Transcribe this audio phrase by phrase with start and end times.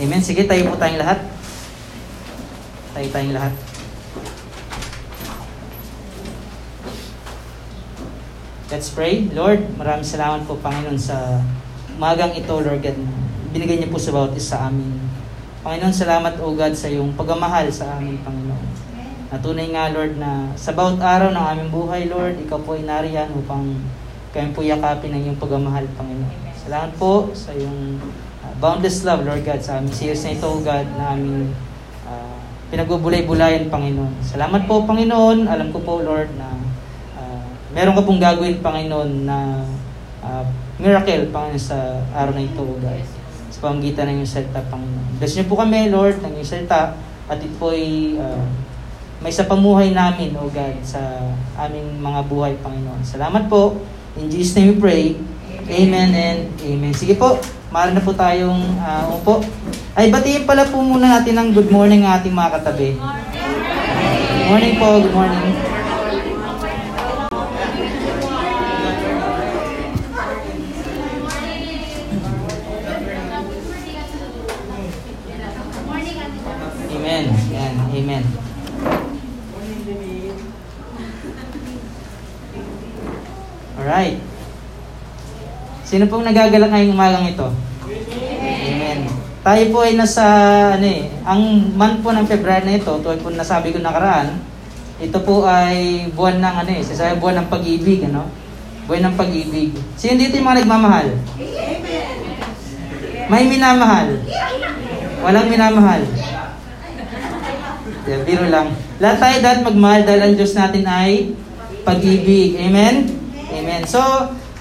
[0.00, 0.24] Amen.
[0.24, 1.20] Sige, tayo po tayong lahat.
[2.96, 3.52] Tayo tayong lahat.
[8.72, 9.28] Let's pray.
[9.36, 11.44] Lord, maraming salamat po, Panginoon, sa
[12.00, 12.96] magang ito, Lord God.
[13.52, 14.88] Binigay niyo po sa bawat isa sa amin.
[15.60, 18.66] Panginoon, salamat, O God, sa iyong pagmamahal sa amin, Panginoon.
[19.28, 23.36] Natunay nga, Lord, na sa bawat araw ng aming buhay, Lord, ikaw po ay nariyan
[23.36, 23.76] upang
[24.32, 26.56] kami po yakapin ng iyong pagmamahal, Panginoon.
[26.56, 28.00] Salamat po sa iyong
[28.60, 31.48] boundless love, Lord God, sa aming series na ito, God, na aming
[32.04, 32.36] uh,
[32.68, 34.20] pinagbubulay-bulayan, Panginoon.
[34.20, 35.48] Salamat po, Panginoon.
[35.48, 36.52] Alam ko po, Lord, na
[37.16, 37.42] uh,
[37.72, 39.64] meron ka pong gagawin, Panginoon, na
[40.20, 40.44] uh,
[40.76, 43.02] miracle, Panginoon, sa araw na ito, God.
[43.48, 45.16] Sa pamagitan ng iyong salita, Panginoon.
[45.16, 46.94] Bless niyo po kami, Lord, ng iyong salita,
[47.26, 48.44] at ito po uh,
[49.20, 51.00] may sa pamuhay namin, O God, sa
[51.56, 53.04] aming mga buhay, Panginoon.
[53.04, 53.80] Salamat po.
[54.20, 55.04] In Jesus' name we pray.
[55.70, 56.92] Amen and amen.
[56.96, 57.38] Sige po,
[57.70, 59.46] maaari na po tayong uh, umupo.
[59.94, 62.98] Ay, batiin pala po muna natin ng good morning ang ating mga katabi.
[62.98, 65.54] Good morning po, good morning.
[76.90, 77.24] Amen.
[77.54, 78.24] Yan, amen.
[83.78, 84.18] Alright.
[85.90, 87.50] Sino pong nagagalak ngayong umagang ito?
[88.46, 89.10] Amen.
[89.42, 90.22] Tayo po ay nasa,
[90.78, 91.42] ano eh, ang
[91.74, 94.38] month po ng February na ito, tulad po nasabi ko nakaraan,
[95.02, 98.30] ito po ay buwan ng ano eh, sasabi buwan ng pag-ibig, ano?
[98.86, 99.74] Buwan ng pag-ibig.
[99.98, 101.08] Sino dito yung mga nagmamahal?
[103.26, 104.14] May minamahal?
[105.26, 106.06] Walang minamahal?
[108.06, 108.78] Yeah, biro lang.
[109.02, 111.34] Lahat tayo dapat magmahal dahil ang Diyos natin ay
[111.82, 112.54] pag-ibig.
[112.62, 113.10] Amen?
[113.50, 113.82] Amen.
[113.90, 113.98] So,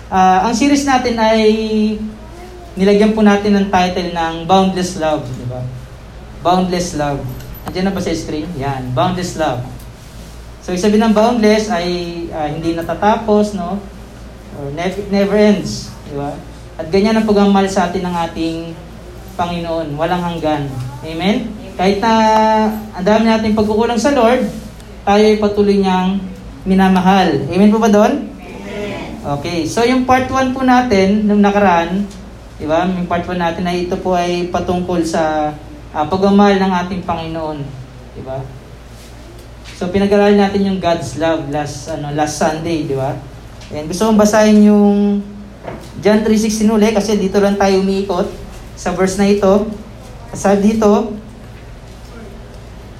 [0.10, 1.42] uh, ang series natin ay
[2.74, 5.24] nilagyan po natin ng title ng Boundless Love.
[5.26, 5.62] Di ba?
[6.42, 7.22] Boundless Love.
[7.70, 8.50] Andiyan na ba sa screen?
[8.58, 8.92] Yan.
[8.92, 9.62] Boundless Love.
[10.66, 11.88] So, isabi ng boundless ay
[12.30, 13.80] uh, hindi natatapos, no?
[14.60, 15.89] Or never, never ends.
[16.06, 16.36] Di ba?
[16.80, 18.58] At ganyan ang pagmamahal sa atin ng ating
[19.36, 19.95] Panginoon.
[19.95, 20.67] Walang hanggan.
[21.04, 21.52] Amen?
[21.80, 22.12] Kahit na
[22.92, 24.44] ang dami nating pagkukulang sa Lord,
[25.08, 26.20] tayo ay patuloy niyang
[26.67, 27.48] minamahal.
[27.48, 28.39] Amen po ba doon?
[29.30, 32.02] Okay, so yung part 1 po natin, nung nakaraan,
[32.58, 35.54] di ba, yung part 1 natin ay ito po ay patungkol sa
[35.94, 37.62] uh, pagmamahal ng ating Panginoon.
[38.18, 38.42] Di ba?
[39.78, 43.14] So pinag-aralan natin yung God's love last ano last Sunday, di ba?
[43.70, 45.22] And gusto kong basahin yung
[46.02, 48.34] John 3.16 uli kasi dito lang tayo umiikot
[48.73, 49.70] sa verse na ito.
[50.34, 51.14] Sabi dito,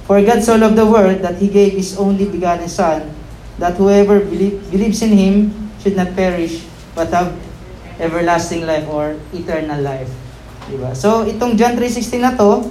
[0.06, 3.02] For God so loved the world that He gave His only begotten Son,
[3.58, 5.34] that whoever believe, believes in Him
[5.80, 7.32] should not perish, but have
[8.00, 10.08] everlasting life or eternal life.
[10.68, 10.92] Diba?
[10.96, 12.68] So, itong John 3.16 na to,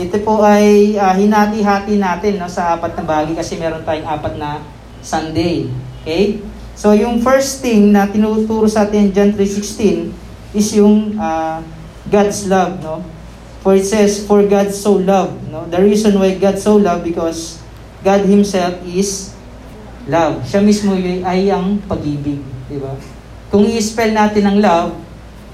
[0.00, 4.34] ito po ay uh, hinati-hati natin no, sa apat na bahagi kasi meron tayong apat
[4.40, 4.64] na
[5.04, 5.68] Sunday.
[6.02, 6.40] Okay?
[6.72, 11.60] So, yung first thing na tinuturo sa atin John 3.16 is yung uh,
[12.08, 12.80] God's love.
[12.80, 13.04] No?
[13.62, 15.38] For it says, For God so loved.
[15.52, 15.68] No?
[15.68, 17.62] The reason why God so loved because
[18.02, 19.36] God Himself is
[20.10, 20.42] love.
[20.42, 22.51] Siya mismo ay ang pag-ibig.
[22.72, 22.96] Di ba?
[23.52, 24.96] Kung i-spell natin ang love,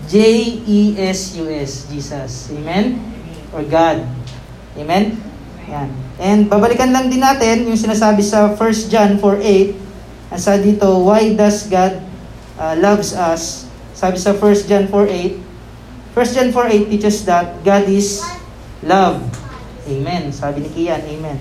[0.07, 2.55] J-E-S-U-S, Jesus.
[2.55, 3.03] Amen?
[3.51, 4.07] Or God.
[4.79, 5.19] Amen?
[5.67, 5.91] Yan.
[6.23, 9.75] And babalikan lang din natin yung sinasabi sa 1 John 4.8.
[10.31, 11.99] Ang sa dito, why does God
[12.57, 13.67] uh, loves us?
[13.99, 18.23] Sabi sa 1 John 4.8, 1 John 4.8 teaches that God is
[18.87, 19.19] love.
[19.91, 20.31] Amen.
[20.31, 21.39] Sabi ni Kian, amen.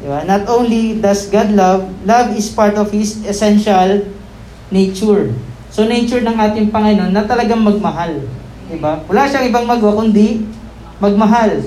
[0.00, 0.22] Diba?
[0.22, 4.15] Not only does God love, love is part of His essential
[4.72, 5.34] nature.
[5.70, 8.22] So nature ng ating Panginoon na talagang magmahal.
[8.66, 9.02] Diba?
[9.06, 10.42] Wala siyang ibang magawa kundi
[10.98, 11.62] magmahal.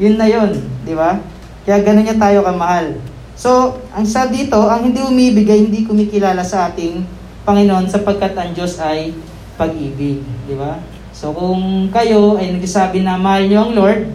[0.00, 0.58] Yun na yun.
[0.82, 1.22] Diba?
[1.66, 2.98] Kaya ganun niya tayo kamahal.
[3.36, 7.04] So, ang sa dito, ang hindi umibigay, hindi kumikilala sa ating
[7.44, 9.12] Panginoon sapagkat ang Diyos ay
[9.60, 10.24] pag-ibig.
[10.48, 10.80] Diba?
[11.16, 14.12] So kung kayo ay nagsasabi na mahal niyo ang Lord,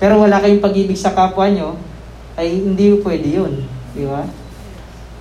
[0.00, 1.76] pero wala kayong pag-ibig sa kapwa nyo,
[2.40, 3.52] ay hindi pwede yun.
[3.92, 4.24] Di ba?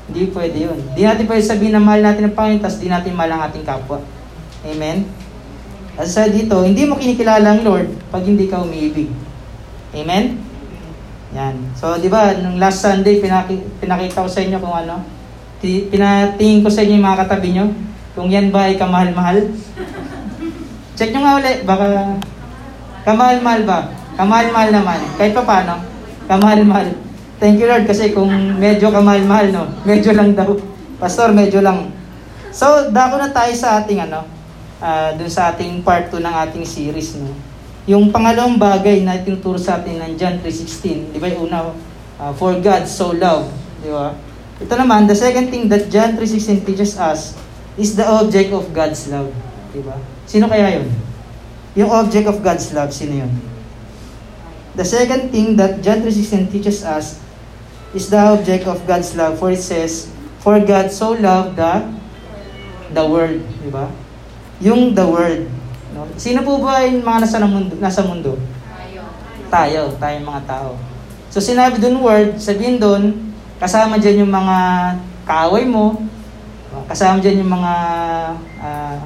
[0.09, 0.79] Hindi pwede yun.
[0.97, 3.61] Di natin pwede sabihin na mahal natin ang Panginoon, tapos di natin mahal ang ating
[3.61, 4.01] kapwa.
[4.65, 5.05] Amen?
[5.93, 9.13] At sa dito, hindi mo kinikilala ang Lord pag hindi ka umiibig.
[9.93, 10.41] Amen?
[11.37, 11.55] Yan.
[11.77, 15.05] So, di ba, nung last Sunday, pinaki, pinakita ko sa inyo kung ano,
[15.61, 17.65] pinatingin ko sa inyo yung mga katabi nyo,
[18.17, 19.37] kung yan ba ay kamahal-mahal.
[20.97, 22.17] Check nyo nga ulit, baka
[23.05, 23.79] kamahal-mahal ba?
[24.17, 24.99] Kamahal-mahal naman.
[25.21, 25.79] Kahit pa paano,
[26.25, 27.08] kamahal-mahal.
[27.39, 28.27] Thank you Lord kasi kung
[28.59, 29.63] medyo kamahal-mahal, no?
[29.87, 30.59] Medyo lang daw.
[30.99, 31.87] Pastor, medyo lang.
[32.51, 34.27] So, dako na tayo sa ating ano,
[34.83, 37.31] uh, dun sa ating part 2 ng ating series, no?
[37.89, 41.73] yung pangalawang bagay na tinuturo sa atin ng John 3.16, di ba yung una,
[42.21, 43.49] uh, for God so loved,
[43.81, 44.13] di ba?
[44.61, 47.33] Ito naman, the second thing that John 3.16 teaches us
[47.79, 49.33] is the object of God's love.
[49.73, 49.97] Di ba?
[50.29, 50.91] Sino kaya yun?
[51.73, 53.31] Yung object of God's love, sino yun?
[54.77, 57.17] The second thing that John 3.16 teaches us
[57.93, 59.39] is the object of God's love.
[59.39, 60.09] For it says,
[60.39, 61.83] For God so loved the,
[62.95, 63.43] the world.
[63.59, 63.91] Di ba?
[64.63, 65.45] Yung the world.
[65.91, 66.07] No?
[66.15, 67.73] Sino po ba yung mga nasa mundo?
[67.75, 68.39] Nasa mundo?
[68.39, 69.01] Tayo.
[69.49, 70.69] Tayo, tayong mga tao.
[71.29, 73.29] So sinabi doon word, sabihin doon,
[73.61, 74.57] kasama dyan yung mga
[75.29, 75.99] kaaway mo,
[76.89, 77.73] kasama dyan yung mga,
[78.63, 78.97] uh,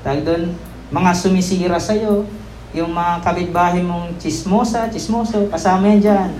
[0.00, 0.56] tawag doon,
[0.88, 2.24] mga sumisira sa'yo,
[2.72, 6.30] yung mga kapitbahay mong chismosa, chismoso, kasama yan dyan.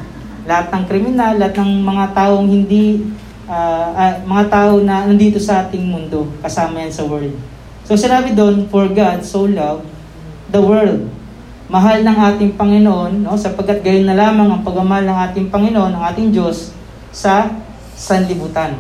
[0.49, 3.05] Lahat ng kriminal, lahat ng mga taong hindi,
[3.49, 7.35] uh, uh, mga tao na nandito sa ating mundo, kasama yan sa world.
[7.85, 9.89] So sinabi doon, for God so loved
[10.49, 11.11] the world.
[11.71, 16.05] Mahal ng ating Panginoon, no, sapagkat gayon na lamang ang pagmamahal ng ating Panginoon, ng
[16.15, 16.75] ating Diyos,
[17.11, 17.51] sa
[17.95, 18.79] sanlibutan.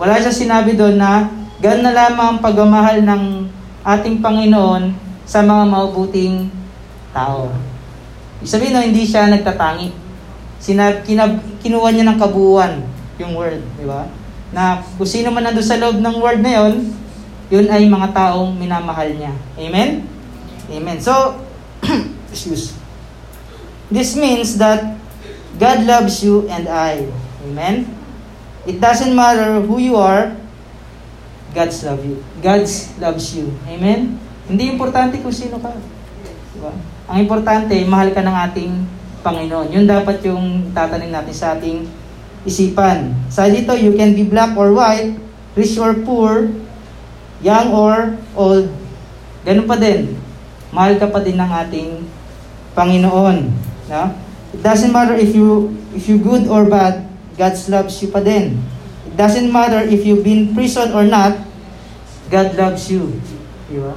[0.00, 1.28] Wala siya sinabi doon na
[1.60, 3.22] gayon na lamang ang pagmamahal ng
[3.84, 4.94] ating Panginoon
[5.28, 6.48] sa mga mabuting
[7.12, 7.52] tao.
[8.40, 9.99] Ibig sabihin no, hindi siya nagtatangi.
[10.60, 12.84] Sinab, kinab, kinuha niya ng kabuuan
[13.16, 14.08] yung word, di ba?
[14.52, 16.92] Na kung sino man nandun sa loob ng word na yon,
[17.48, 19.32] yun ay mga taong minamahal niya.
[19.56, 20.04] Amen?
[20.70, 20.98] Amen.
[21.00, 21.40] So,
[22.32, 22.76] excuse.
[23.90, 25.00] This means that
[25.58, 27.10] God loves you and I.
[27.42, 27.90] Amen?
[28.68, 30.36] It doesn't matter who you are,
[31.50, 32.22] God's love you.
[32.38, 33.50] God's loves you.
[33.66, 34.20] Amen?
[34.46, 35.74] Hindi importante kung sino ka.
[36.54, 36.70] Diba?
[37.10, 38.72] Ang importante, mahal ka ng ating
[39.20, 39.68] Panginoon.
[39.72, 41.84] Yun dapat yung tatanim natin sa ating
[42.44, 43.12] isipan.
[43.28, 45.16] Sa dito, you can be black or white,
[45.56, 46.48] rich or poor,
[47.44, 48.68] young or old,
[49.44, 50.16] ganun pa din.
[50.70, 51.90] Mahal ka pa din ng ating
[52.76, 53.50] Panginoon.
[53.90, 54.02] No?
[54.54, 58.60] It doesn't matter if you if you good or bad, God loves you pa din.
[59.08, 61.34] It doesn't matter if you've been prison or not,
[62.30, 63.18] God loves you.
[63.66, 63.94] Di ba?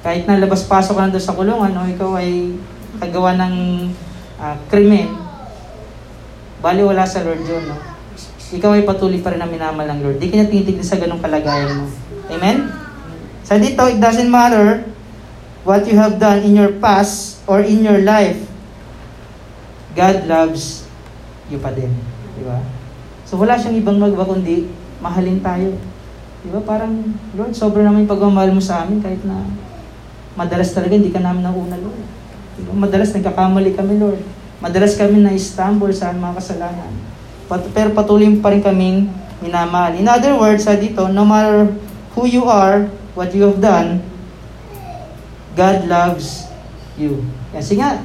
[0.00, 2.56] Kahit na labas-pasok ka na sa kulungan, no, ikaw ay
[2.98, 3.54] kagawa ng
[4.40, 5.14] uh, krimen,
[6.58, 7.64] bali wala sa Lord yun.
[7.70, 7.90] No?
[8.50, 10.18] ikaw ay patuloy pa rin na minamal ng Lord.
[10.18, 11.86] Di ka niya tinitignan sa ganong kalagayan mo.
[12.34, 12.66] Amen?
[13.46, 14.82] Sa dito, it doesn't matter
[15.62, 18.42] what you have done in your past or in your life.
[19.94, 20.86] God loves
[21.46, 21.94] you pa din.
[22.34, 22.58] Di ba?
[23.22, 24.66] So wala siyang ibang magba kundi
[24.98, 25.78] mahalin tayo.
[26.42, 26.58] Di ba?
[26.66, 29.46] Parang, Lord, sobrang naman yung pagmamahal mo sa amin kahit na
[30.34, 32.19] madalas talaga hindi ka namin nauna, Lord.
[32.60, 32.76] Di ba?
[32.76, 34.20] Madalas nagkakamali kami, Lord.
[34.60, 36.92] Madalas kami na-stumble sa mga kasalanan.
[37.48, 39.08] But, pero patuloy pa rin kaming
[39.40, 39.96] minamahal.
[39.96, 41.72] In other words, sa dito, no matter
[42.12, 44.04] who you are, what you have done,
[45.56, 46.44] God loves
[47.00, 47.24] you.
[47.64, 48.04] Sige nga.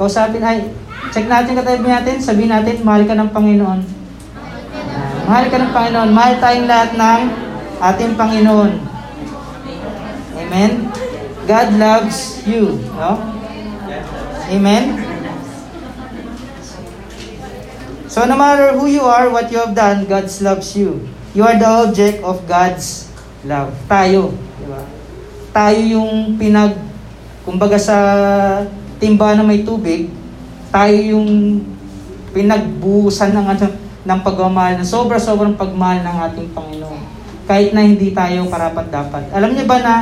[0.00, 0.72] Kausapin, ay,
[1.12, 3.80] check natin katabi natin, sabihin natin, mahal ka ng Panginoon.
[5.28, 6.10] Mahal ka ng Panginoon.
[6.16, 7.20] Mahal tayong lahat ng
[7.78, 8.72] ating Panginoon.
[10.40, 10.72] Amen?
[11.44, 12.80] God loves you.
[12.96, 13.39] No?
[14.50, 14.98] Amen?
[18.10, 21.06] So no matter who you are, what you have done, God loves you.
[21.30, 23.06] You are the object of God's
[23.46, 23.70] love.
[23.86, 24.82] Tayo, di ba?
[25.54, 26.74] Tayo yung pinag,
[27.46, 27.96] kumbaga sa
[28.98, 30.10] timba na may tubig,
[30.74, 31.62] tayo yung
[32.34, 33.66] pinagbuhusan ng, ano,
[34.02, 37.02] ng pagmamahal, ng sobra-sobrang pagmahal ng ating Panginoon.
[37.46, 39.30] Kahit na hindi tayo karapat-dapat.
[39.30, 39.94] Alam niyo ba na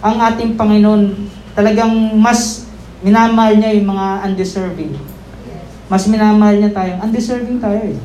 [0.00, 2.61] ang ating Panginoon talagang mas
[3.02, 4.94] minamahal niya yung mga undeserving
[5.92, 6.92] mas minamahal niya tayo.
[7.04, 8.00] Undeserving tayo eh.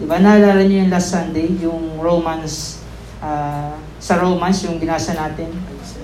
[0.00, 0.16] Diba?
[0.16, 2.80] Naalala niyo yung last Sunday, yung Romans,
[3.20, 5.52] uh, sa Romans, yung binasa natin.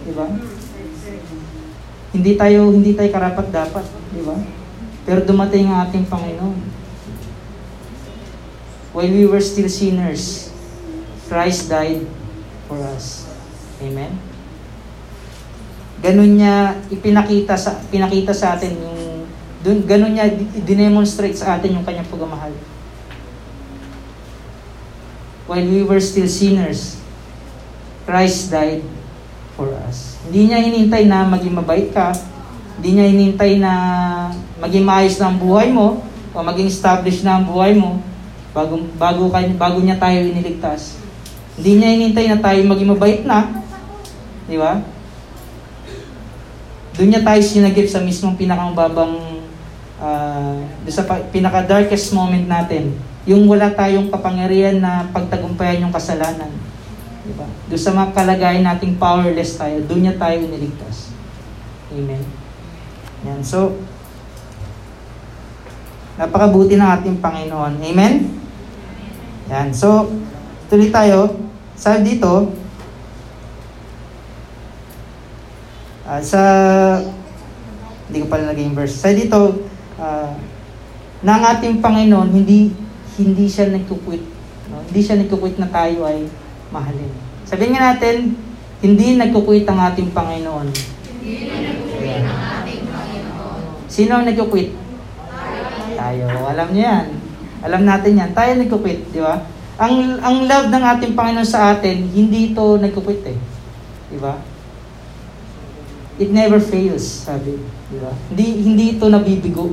[0.04, 0.28] Diba?
[2.12, 3.88] Hindi tayo, hindi tayo karapat dapat.
[4.12, 4.37] Diba?
[5.08, 6.84] Pero dumating ang ating Panginoon.
[8.92, 10.52] While we were still sinners,
[11.32, 12.04] Christ died
[12.68, 13.25] for us.
[13.80, 14.32] Amen?
[16.02, 19.02] Ganun niya ipinakita sa pinakita sa atin yung
[19.62, 20.26] doon, ganun niya
[20.66, 22.50] dinemonstrate sa atin yung kanyang pagmamahal.
[25.47, 26.99] While we were still sinners,
[28.02, 28.82] Christ died
[29.54, 30.18] for us.
[30.26, 32.11] Hindi niya hinintay na maging mabait ka.
[32.78, 33.73] Hindi niya hinintay na
[34.59, 36.02] maging maayos na ang buhay mo
[36.35, 38.02] o maging established na ang buhay mo
[38.50, 40.99] bago, bago, bago niya tayo iniligtas.
[41.54, 43.62] Hindi niya hinintay na tayo maging mabait na.
[44.50, 44.82] Di ba?
[47.02, 49.42] Doon niya tayo sinagip sa mismong pinakamababang
[49.99, 51.02] uh, sa
[51.35, 52.94] pinaka-darkest moment natin,
[53.26, 56.54] yung wala tayong kapangyarihan na pagtagumpayan yung kasalanan.
[57.26, 57.42] Diba?
[57.66, 61.11] Doon sa mga kalagayan nating powerless tayo, doon niya tayo niligtas.
[61.90, 62.23] Amen.
[63.26, 63.42] Yan.
[63.42, 63.82] So,
[66.23, 67.82] napakabuti ng ating Panginoon.
[67.82, 68.30] Amen?
[69.50, 69.75] Yan.
[69.75, 70.06] So,
[70.71, 71.35] tuloy tayo.
[71.75, 72.62] Sabi dito,
[76.06, 76.40] uh, sa,
[78.09, 78.94] hindi ko pala naging verse.
[78.99, 79.66] Sabi dito,
[79.99, 80.30] uh,
[81.23, 82.75] na ang ating Panginoon, hindi,
[83.18, 84.23] hindi siya nagkukwit.
[84.75, 84.82] No?
[84.90, 86.26] Hindi siya nagkukwit na tayo ay
[86.75, 87.12] mahalin.
[87.47, 88.35] Sabihin nga natin,
[88.82, 90.66] hindi nagkukwit ang ating Panginoon.
[91.23, 93.61] Hindi nagkukwit ang ating Panginoon.
[93.87, 94.71] Sino ang nagkukwit?
[95.94, 96.25] Tayo.
[96.26, 97.06] Alam niyo yan.
[97.62, 98.30] Alam natin yan.
[98.35, 99.47] Tayo nagkukwit, di ba?
[99.78, 103.38] Ang, ang love ng ating Panginoon sa atin, hindi ito nagkukwit eh.
[104.11, 104.35] Di ba?
[106.21, 107.57] It never fails, sabi.
[107.88, 108.12] Di ba?
[108.28, 109.73] Hindi, hindi ito nabibigo.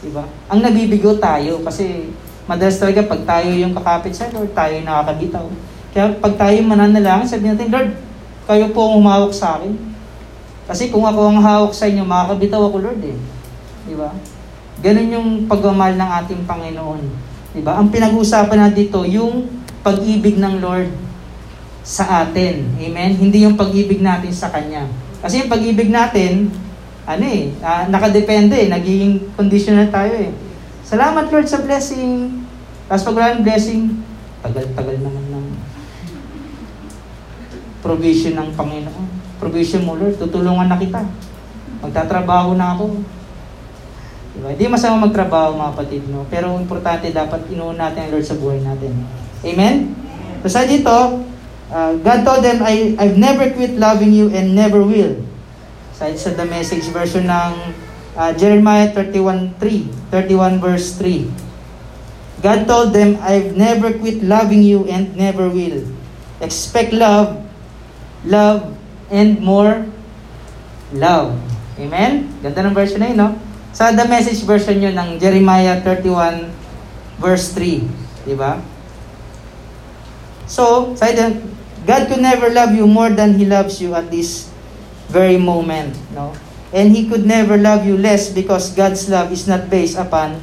[0.00, 0.24] Di ba?
[0.52, 2.12] Ang nabibigo tayo kasi
[2.44, 5.46] madalas talaga pag tayo yung kakapit sa Lord, tayo yung nakakabitaw.
[5.90, 7.90] Kaya pag tayo mananalangin, sabi natin, Lord,
[8.44, 9.72] kayo po ang humawak sa akin.
[10.70, 13.18] Kasi kung ako ang hawak sa inyo, makakabitaw ako, Lord eh.
[13.88, 14.14] Di ba?
[14.80, 17.02] Ganun yung pagmamahal ng ating Panginoon.
[17.50, 17.76] Di ba?
[17.76, 19.50] Ang pinag-uusapan natin dito, yung
[19.82, 20.88] pag-ibig ng Lord
[21.82, 22.70] sa atin.
[22.78, 23.18] Amen?
[23.18, 24.86] Hindi yung pag-ibig natin sa Kanya.
[25.20, 26.48] Kasi yung pag-ibig natin,
[27.04, 30.32] ano eh, uh, nakadepende eh, nagiging conditional tayo eh.
[30.84, 32.44] Salamat Lord sa blessing.
[32.88, 34.00] Tapos pag wala blessing,
[34.40, 35.46] tagal-tagal naman ng
[37.80, 39.06] provision ng Panginoon.
[39.40, 40.20] Provision mo, Lord.
[40.20, 41.00] Tutulungan na kita.
[41.80, 43.00] Magtatrabaho na ako.
[44.36, 44.48] Diba?
[44.52, 46.28] Hindi masama magtrabaho, mga kapatid, no?
[46.28, 48.92] Pero importante, dapat inuun natin ang Lord sa buhay natin.
[49.40, 49.96] Amen?
[50.44, 51.24] So sa dito,
[51.70, 55.22] uh, God told them, I, I've never quit loving you and never will.
[55.94, 57.52] Sa, sa the message version ng
[58.18, 59.56] uh, Jeremiah 31.3,
[60.10, 61.30] 31 verse 3.
[62.40, 65.84] God told them, I've never quit loving you and never will.
[66.40, 67.40] Expect love
[68.24, 68.76] love,
[69.08, 69.86] and more
[70.92, 71.36] love.
[71.80, 72.28] Amen?
[72.44, 73.30] Ganda ng version na yun, no?
[73.72, 76.50] Sa the message version yun ng Jeremiah 31
[77.22, 78.26] verse 3.
[78.26, 78.60] Di ba?
[80.50, 81.08] So, sa
[81.88, 84.52] God could never love you more than He loves you at this
[85.08, 85.96] very moment.
[86.12, 86.36] No?
[86.70, 90.38] And He could never love you less because God's love is not based upon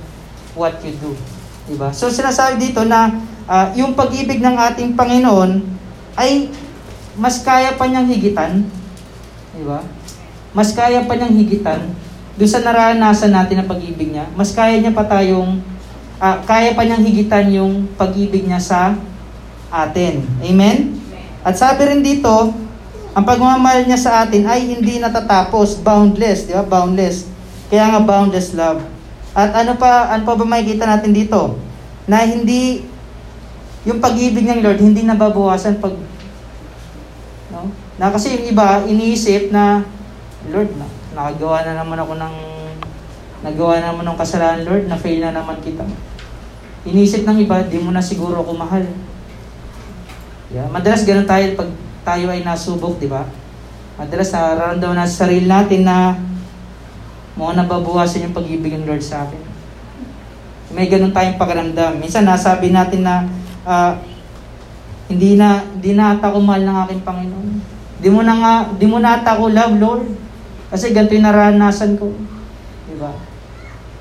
[0.58, 1.14] what you do.
[1.70, 1.94] Diba?
[1.94, 3.14] So sinasabi dito na
[3.46, 5.62] uh, yung pag-ibig ng ating Panginoon
[6.18, 6.50] ay
[7.18, 8.66] mas kaya pa niyang higitan.
[9.54, 9.86] Di ba?
[10.56, 11.94] Mas kaya pa niyang higitan
[12.38, 14.30] doon sa naranasan natin ng pag-ibig niya.
[14.38, 15.62] Mas kaya niya pa tayong,
[16.22, 18.94] uh, kaya pa niyang higitan yung pag-ibig niya sa
[19.74, 20.22] atin.
[20.42, 20.97] Amen?
[21.42, 22.54] At sabi rin dito,
[23.18, 26.66] ang pagmamahal niya sa atin ay hindi natatapos, boundless, di ba?
[26.66, 27.26] Boundless.
[27.68, 28.86] Kaya nga boundless love.
[29.34, 31.58] At ano pa, ano pa ba makikita natin dito?
[32.06, 32.86] Na hindi,
[33.86, 35.98] yung pag-ibig ng Lord, hindi nababawasan pag
[37.48, 37.72] No?
[37.98, 39.82] Na kasi yung iba, iniisip na,
[40.52, 42.36] Lord, na, nakagawa na naman ako ng,
[43.42, 45.88] nagawa na naman ng kasalanan, Lord, na fail na naman kita.
[46.86, 48.86] Iniisip ng iba, di mo na siguro ako mahal.
[50.48, 50.68] Yeah.
[50.72, 51.70] Madalas ganun tayo pag
[52.08, 53.28] tayo ay nasubok, di ba?
[54.00, 56.16] Madalas nararamdaman na sa sarili natin na
[57.36, 59.44] mga nababawasan yung pag-ibig ng Lord sa akin.
[60.72, 62.00] May ganun tayong pakiramdam.
[62.00, 63.28] Minsan nasabi natin na
[63.68, 64.00] uh,
[65.08, 67.50] hindi na hindi na ata ko mahal ng aking Panginoon.
[67.98, 70.06] Di mo na nga, di mo na ata ko love, Lord.
[70.72, 72.12] Kasi ganito yung naranasan ko.
[72.88, 73.12] Di ba?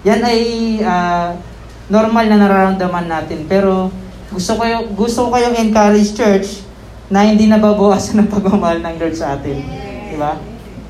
[0.07, 0.41] Yan ay
[0.83, 1.35] uh,
[1.91, 3.47] normal na nararamdaman natin.
[3.47, 3.91] Pero
[4.31, 6.67] gusto ko yung, gusto ko kayong encourage church
[7.07, 9.59] na hindi nababawasan ng pagmamahal ng Lord sa atin.
[10.11, 10.39] Di ba?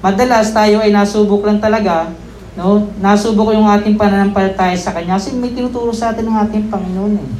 [0.00, 2.12] Madalas tayo ay nasubok lang talaga,
[2.54, 2.88] no?
[3.00, 7.30] Nasubok yung ating pananampalataya sa Kanya kasi may tinuturo sa atin ng ating Panginoon eh.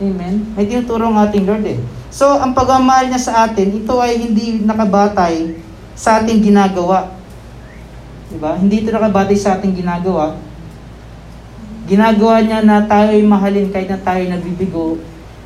[0.00, 0.34] Amen?
[0.56, 1.78] May tinuturo ang ating Lord eh.
[2.10, 5.60] So, ang pagmamahal niya sa atin, ito ay hindi nakabatay
[5.94, 7.14] sa ating ginagawa.
[8.32, 8.56] Diba?
[8.56, 10.34] Hindi ito nakabatay sa ating ginagawa.
[11.86, 14.98] Ginagawa niya na tayo ay mahalin kahit na tayo nabibigo.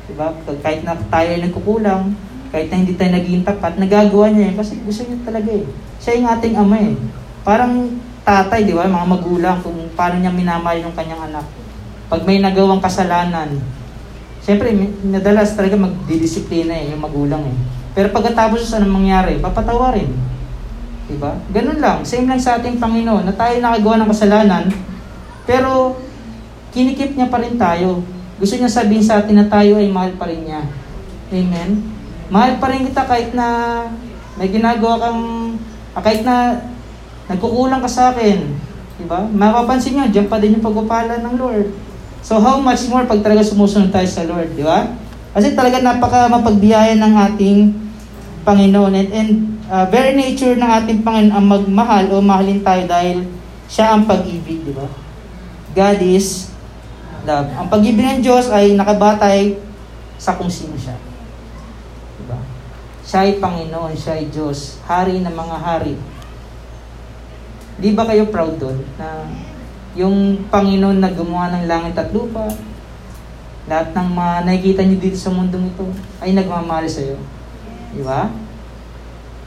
[0.05, 0.33] Diba?
[0.61, 2.13] Kahit na tayo ay nagkukulang,
[2.53, 5.65] kahit na hindi tayo naging tapat, nagagawa niya yun kasi gusto niya talaga eh.
[5.99, 6.93] Siya yung ating ama eh.
[7.41, 7.73] Parang
[8.25, 8.85] tatay, di ba?
[8.89, 11.45] Mga magulang kung paano niya minamahal yung kanyang anak.
[12.05, 13.59] Pag may nagawang kasalanan,
[14.45, 14.69] Siyempre,
[15.01, 17.57] madalas talaga magdidisiplina eh, yung magulang eh.
[17.97, 20.13] Pero pagkatapos anong mangyari, papatawarin.
[21.09, 21.33] Diba?
[21.49, 22.05] Ganun lang.
[22.05, 24.63] Same lang sa ating Panginoon, na tayo nakagawa ng kasalanan,
[25.49, 25.97] pero
[26.69, 28.05] kinikip niya pa rin tayo.
[28.35, 30.61] Gusto niya sabihin sa atin na tayo ay mahal pa rin niya.
[31.31, 31.69] Amen?
[32.27, 33.47] Mahal pa rin kita kahit na
[34.35, 35.21] may ginagawa kang,
[35.95, 36.59] ah, kahit na
[37.31, 38.43] nagkukulang ka sa akin.
[38.95, 39.27] Diba?
[39.31, 41.71] Mapapansin niyo, diyan pa din yung pagpapala ng Lord.
[42.25, 44.95] So how much more pag talaga sumusunod tayo sa Lord, di ba?
[45.35, 47.59] Kasi talaga napaka mapagbiyaya ng ating
[48.47, 48.93] Panginoon.
[48.95, 49.31] And, and
[49.67, 53.27] uh, very nature ng ating Panginoon ang magmahal o mahalin tayo dahil
[53.65, 54.85] Siya ang pag-ibig, di ba?
[55.73, 56.53] God is
[57.25, 57.49] love.
[57.51, 59.57] Ang pag-ibig ng Diyos ay nakabatay
[60.15, 60.95] sa kung sino siya.
[62.21, 62.39] Di ba?
[63.05, 65.93] Siya ay Panginoon, siya ay Diyos, hari ng mga hari.
[67.75, 69.27] Di ba kayo proud doon na
[69.99, 72.47] yung Panginoon na gumawa ng langit at lupa,
[73.65, 75.85] lahat ng mga nakikita niyo dito sa mundong ito
[76.21, 77.17] ay nagmamahal sa iyo.
[77.91, 78.29] Di ba?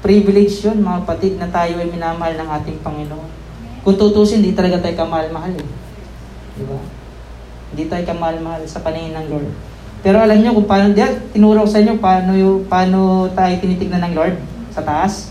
[0.02, 3.30] Privilege yun, mga patid, na tayo ay minamahal ng ating Panginoon.
[3.82, 5.68] Kung tutusin, di talaga tayo kamahal-mahal eh.
[6.58, 6.97] Di ba?
[7.78, 9.54] Hindi tayo kamahal-mahal sa paningin ng Lord.
[10.02, 14.18] Pero alam niyo kung paano, diyan, tinuro sa inyo paano, yung, paano tayo tinitignan ng
[14.18, 14.34] Lord
[14.74, 15.30] sa taas.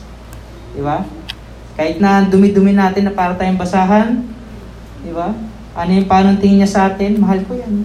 [0.72, 1.04] Di ba?
[1.75, 4.24] Kahit na dumi-dumi natin na para tayong basahan,
[5.04, 5.36] di ba?
[5.75, 7.84] Ano yung paano tingin niya sa atin, mahal ko yan.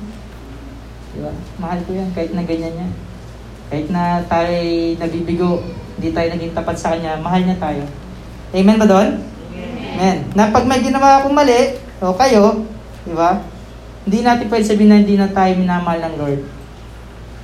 [1.11, 1.35] Di ba?
[1.59, 2.93] Mahal ko yan, kahit na ganyan yan.
[3.67, 4.55] Kahit na tayo
[4.95, 5.59] nabibigo,
[5.99, 7.83] hindi tayo naging tapat sa Kanya, mahal niya tayo.
[8.55, 9.27] Amen ba doon?
[9.99, 10.23] Amen.
[10.39, 12.63] Na pag may ginawa akong mali, o kayo,
[13.03, 13.43] di ba?
[14.03, 16.41] Hindi natin pwede sabihin na hindi na tayo minamahal ng Lord.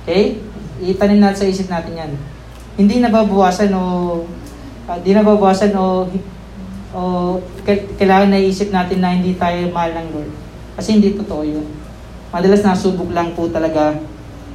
[0.03, 0.43] Okay?
[0.83, 2.11] Itanin natin sa isip natin yan.
[2.79, 3.83] Hindi nababawasan o
[4.89, 6.07] hindi uh, nababawasan o
[6.89, 7.01] o
[8.01, 10.31] kailangan naisip natin na hindi tayo mahal ng Lord.
[10.79, 11.67] Kasi hindi totoo yun.
[12.33, 13.99] Madalas nasubok lang po talaga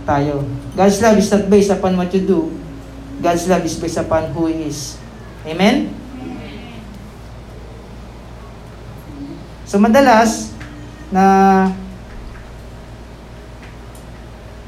[0.05, 0.45] tayo.
[0.75, 2.53] God's love is not based upon what you do.
[3.23, 4.99] God's love is based upon who He is.
[5.47, 5.93] Amen?
[9.65, 10.55] So madalas
[11.09, 11.25] na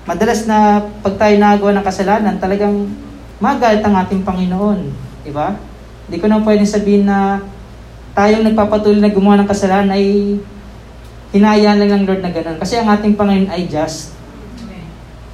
[0.06, 2.86] madalas na pag tayo nagawa ng kasalanan, talagang
[3.42, 4.94] magalit ang ating Panginoon.
[5.26, 5.58] Diba?
[6.06, 7.42] Hindi ko na pwedeng sabihin na
[8.14, 10.38] tayong nagpapatuloy na gumawa ng kasalanan ay
[11.34, 12.56] hinayaan lang ng Lord na ganun.
[12.62, 14.14] Kasi ang ating Panginoon ay just.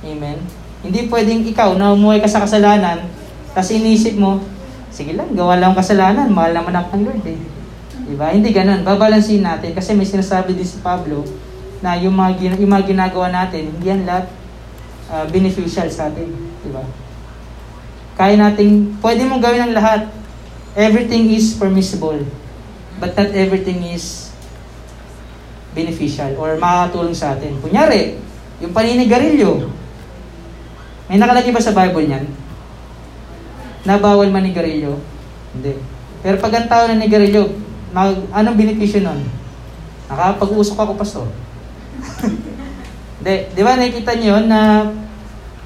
[0.02, 0.40] Amen.
[0.82, 3.06] Hindi pwedeng ikaw na umuwi ka sa kasalanan,
[3.54, 4.42] tapos inisip mo,
[4.90, 7.38] sige lang, gawa lang kasalanan, mahal naman ako ng Lord eh.
[8.02, 8.34] Diba?
[8.34, 8.82] Hindi ganun.
[8.82, 11.22] Babalansin natin kasi may sinasabi din si Pablo
[11.78, 14.26] na yung mga, yung mga ginagawa natin, hindi yan lahat
[15.12, 16.32] uh, beneficial sa atin.
[16.64, 16.82] Diba?
[18.16, 20.08] Kaya nating, pwede mong gawin ang lahat.
[20.72, 22.24] Everything is permissible.
[22.96, 24.32] But not everything is
[25.76, 27.60] beneficial or makakatulong sa atin.
[27.60, 28.16] Kunyari,
[28.64, 29.68] yung paninigarilyo.
[31.08, 32.26] May nakalagay ba sa Bible niyan?
[33.82, 34.96] Na bawal manigarilyo?
[35.52, 35.74] Hindi.
[36.22, 37.50] Pero pag ang tao na nigarilyo,
[37.90, 39.26] mag, anong benepisyo nun?
[40.06, 41.28] Nakapag-usok ako, pastor.
[43.18, 43.36] Hindi.
[43.50, 44.86] Di ba nakikita niyo na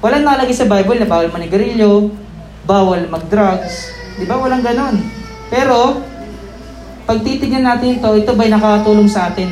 [0.01, 2.13] walang nakalagay sa Bible na bawal manigarilyo,
[2.67, 3.89] bawal mag-drugs.
[4.17, 4.37] Di ba?
[4.37, 4.97] Walang ganon.
[5.49, 6.01] Pero,
[7.07, 9.47] pag titignan natin ito, ito ba'y nakakatulong sa atin?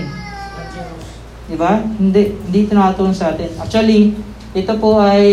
[1.46, 1.80] Di ba?
[1.80, 3.50] Hindi, hindi ito nakakatulong sa atin.
[3.62, 4.12] Actually,
[4.52, 5.28] ito po ay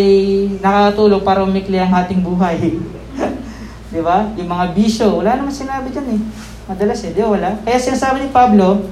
[0.61, 2.79] nakakatulong para umikli ang ating buhay.
[3.95, 4.31] di ba?
[4.39, 6.21] Yung mga bisyo, wala naman sinabi dyan eh.
[6.71, 7.59] Madalas eh, di wala?
[7.67, 8.87] Kaya sinasabi ni Pablo,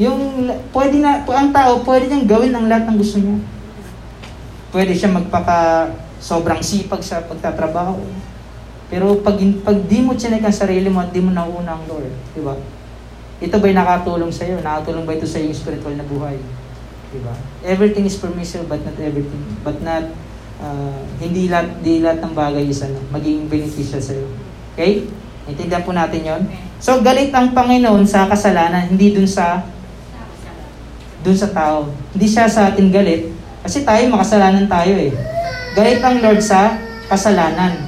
[0.00, 3.36] yung pwede na, ang tao, pwede niyang gawin ang lahat ng gusto niya.
[4.72, 8.00] Pwede siya magpaka sobrang sipag sa pagtatrabaho
[8.92, 12.12] pero pag, pag di mo chinek ang sarili mo at di mo nauna ang Lord,
[12.36, 12.52] di ba?
[13.40, 14.60] Ito ba'y nakatulong sa iyo?
[14.60, 16.36] Nakatulong ba ito sa iyong spiritual na buhay?
[17.08, 17.32] Di ba?
[17.64, 19.40] Everything is permissible but not everything.
[19.64, 20.12] But not,
[20.60, 24.28] uh, hindi lahat, di lahat ng bagay is ano, maging beneficial sa iyo.
[24.76, 25.08] Okay?
[25.48, 26.42] Intindihan po natin yon.
[26.76, 29.64] So, galit ang Panginoon sa kasalanan, hindi dun sa
[31.24, 31.88] dun sa tao.
[32.12, 33.32] Hindi siya sa atin galit.
[33.62, 35.14] Kasi tayo, makasalanan tayo eh.
[35.78, 37.78] Galit ang Lord sa kasalanan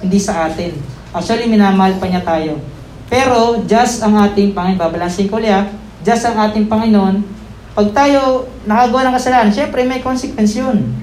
[0.00, 0.76] hindi sa atin.
[1.10, 2.60] Actually, minamahal pa niya tayo.
[3.10, 5.66] Pero, just ang ating Panginoon, babalansin ko liya,
[6.06, 7.22] just ang ating Panginoon,
[7.76, 10.96] pag tayo nakagawa ng kasalanan, syempre may consequence yun.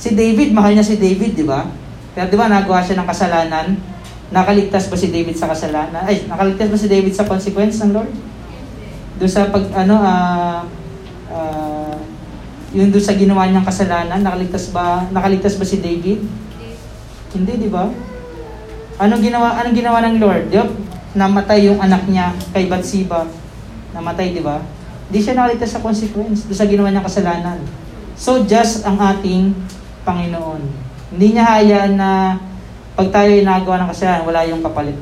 [0.00, 1.68] Si David, mahal niya si David, di ba?
[2.16, 3.66] Pero di ba, nagawa siya ng kasalanan,
[4.32, 6.06] nakaligtas ba si David sa kasalanan?
[6.06, 8.12] Ay, nakaligtas ba si David sa consequence ng Lord?
[9.20, 10.64] Doon sa pag, ano, ah,
[11.28, 11.69] uh, uh,
[12.70, 16.22] yun doon sa ginawa niyang kasalanan, nakaligtas ba, nakaligtas ba si David?
[17.34, 17.90] Hindi, di ba?
[19.02, 20.44] Anong ginawa, anong ginawa ng Lord?
[20.54, 20.70] Yup,
[21.18, 23.26] namatay yung anak niya kay Bathsheba.
[23.90, 24.62] Namatay, di ba?
[25.10, 27.58] Hindi siya nakaligtas sa consequence doon sa ginawa niyang kasalanan.
[28.14, 29.50] So, just ang ating
[30.06, 30.62] Panginoon.
[31.10, 32.38] Hindi niya hayaan na
[32.94, 34.98] pag tayo ay nagawa ng kasalanan, wala yung kapalit.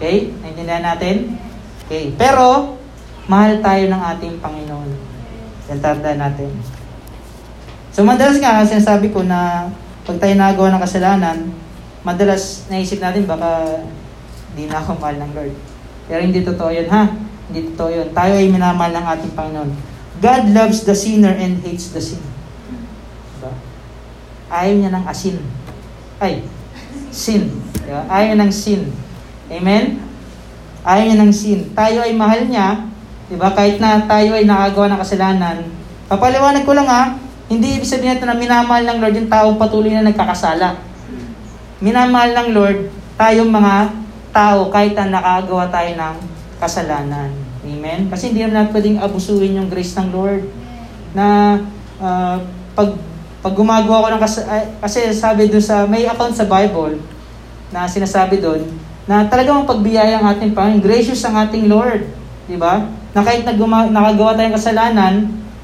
[0.00, 0.32] Okay?
[0.40, 1.36] Naintindihan natin?
[1.84, 2.16] Okay.
[2.16, 2.80] Pero,
[3.28, 5.03] mahal tayo ng ating Panginoon.
[5.72, 6.50] Yan tandaan natin.
[7.94, 9.70] So, madalas nga, sinasabi ko na
[10.04, 11.38] pag tayo nagawa ng kasalanan,
[12.04, 13.80] madalas naisip natin baka
[14.52, 15.54] hindi na ako mahal ng Lord.
[16.04, 17.08] Pero hindi totoo yun, ha?
[17.48, 18.08] Hindi totoo yun.
[18.12, 19.70] Tayo ay minamahal ng ating Panginoon.
[20.20, 22.20] God loves the sinner and hates the sin.
[23.38, 23.52] Diba?
[24.52, 25.36] Ayaw niya ng asin.
[26.20, 26.44] Ay,
[27.08, 27.50] sin.
[27.82, 28.04] Diba?
[28.06, 28.92] Ayaw ng sin.
[29.48, 30.04] Amen?
[30.84, 31.72] Ayaw niya ng sin.
[31.72, 32.84] Tayo ay mahal niya,
[33.34, 33.50] di ba?
[33.50, 35.56] Kahit na tayo ay nakagawa ng kasalanan.
[36.06, 37.18] Papaliwanag ko lang ha,
[37.50, 40.78] hindi ibig sabihin natin na minamahal ng Lord yung taong patuloy na nagkakasala.
[41.82, 42.78] Minamahal ng Lord
[43.18, 43.74] tayong mga
[44.30, 46.16] tao kahit na nakagawa tayo ng
[46.62, 47.30] kasalanan.
[47.64, 48.08] Amen?
[48.08, 50.46] Kasi hindi naman pwedeng abusuin yung grace ng Lord.
[51.12, 51.58] Na
[51.98, 52.36] uh,
[52.72, 52.94] pag,
[53.44, 54.48] pag gumagawa ko ng kas-
[54.80, 57.02] kasi sabi doon sa, may account sa Bible
[57.74, 58.64] na sinasabi doon,
[59.04, 62.08] na talagang pagbiyaya ang ating Panginoon, gracious ang ating Lord.
[62.44, 62.84] Di ba?
[63.16, 65.14] Na kahit naguma- nakagawa tayong kasalanan,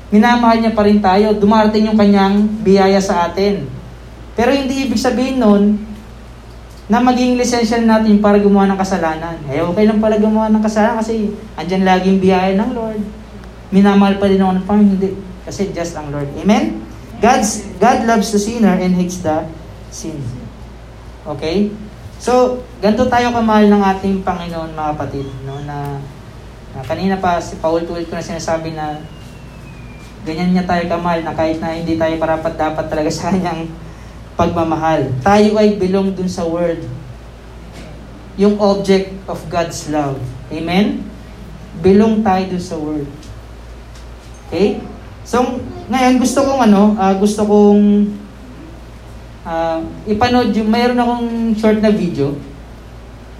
[0.08, 3.68] minamahal niya pa rin tayo, dumarating yung kanyang biyaya sa atin.
[4.34, 5.90] Pero hindi ibig sabihin nun,
[6.90, 9.38] na maging lisensya natin para gumawa ng kasalanan.
[9.46, 12.98] Eh, okay lang pala gumawa ng kasalanan kasi andyan laging biyaya ng Lord.
[13.70, 14.94] Minamahal pa din ako ng Panginoon.
[14.98, 15.10] Hindi.
[15.46, 16.26] Kasi just ang Lord.
[16.42, 16.82] Amen?
[17.22, 19.46] God's, God loves the sinner and hates the
[19.94, 20.18] sin.
[21.22, 21.70] Okay?
[22.18, 25.30] So, ganito tayo kamahal ng ating Panginoon, mga kapatid.
[25.46, 25.62] No?
[25.62, 26.02] Na,
[26.74, 29.02] na kanina pa, si Paul tuwid ko na sinasabi na
[30.22, 33.66] ganyan niya tayo kamahal na kahit na hindi tayo parapat dapat talaga sa kanyang
[34.38, 35.10] pagmamahal.
[35.20, 36.80] Tayo ay belong dun sa Word.
[38.40, 40.16] Yung object of God's love.
[40.48, 41.04] Amen?
[41.84, 43.08] Belong tayo dun sa Word.
[44.48, 44.80] Okay?
[45.26, 48.14] So, ngayon gusto kong ano, uh, gusto kong
[49.44, 49.78] uh,
[50.08, 51.28] ipanood yung, mayroon akong
[51.58, 52.38] short na video.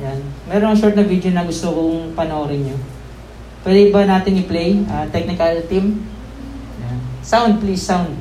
[0.02, 0.20] Yan.
[0.50, 2.78] Mayroon akong short na video na gusto kong panoorin nyo.
[3.60, 4.80] Pwede ba natin i-play?
[4.88, 6.00] Uh, technical team?
[6.80, 6.96] Yan.
[7.20, 8.16] Sound please, sound.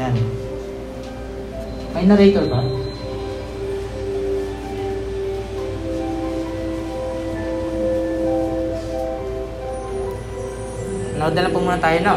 [0.00, 0.16] Yan.
[1.92, 2.64] May narrator ba?
[11.20, 12.16] Nood na lang po muna tayo, no?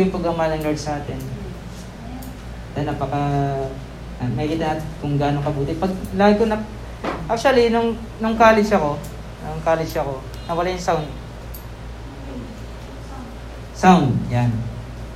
[0.00, 1.20] Po yung pagmamahal ng Lord sa atin.
[2.72, 3.20] Dahil napaka,
[4.16, 5.76] uh, may kita natin kung gaano kabuti.
[5.76, 6.64] Pag, lagi ko na,
[7.28, 8.96] actually, nung, nung college ako,
[9.44, 11.08] nung college ako, nawala yung sound.
[13.76, 14.48] Sound, yan.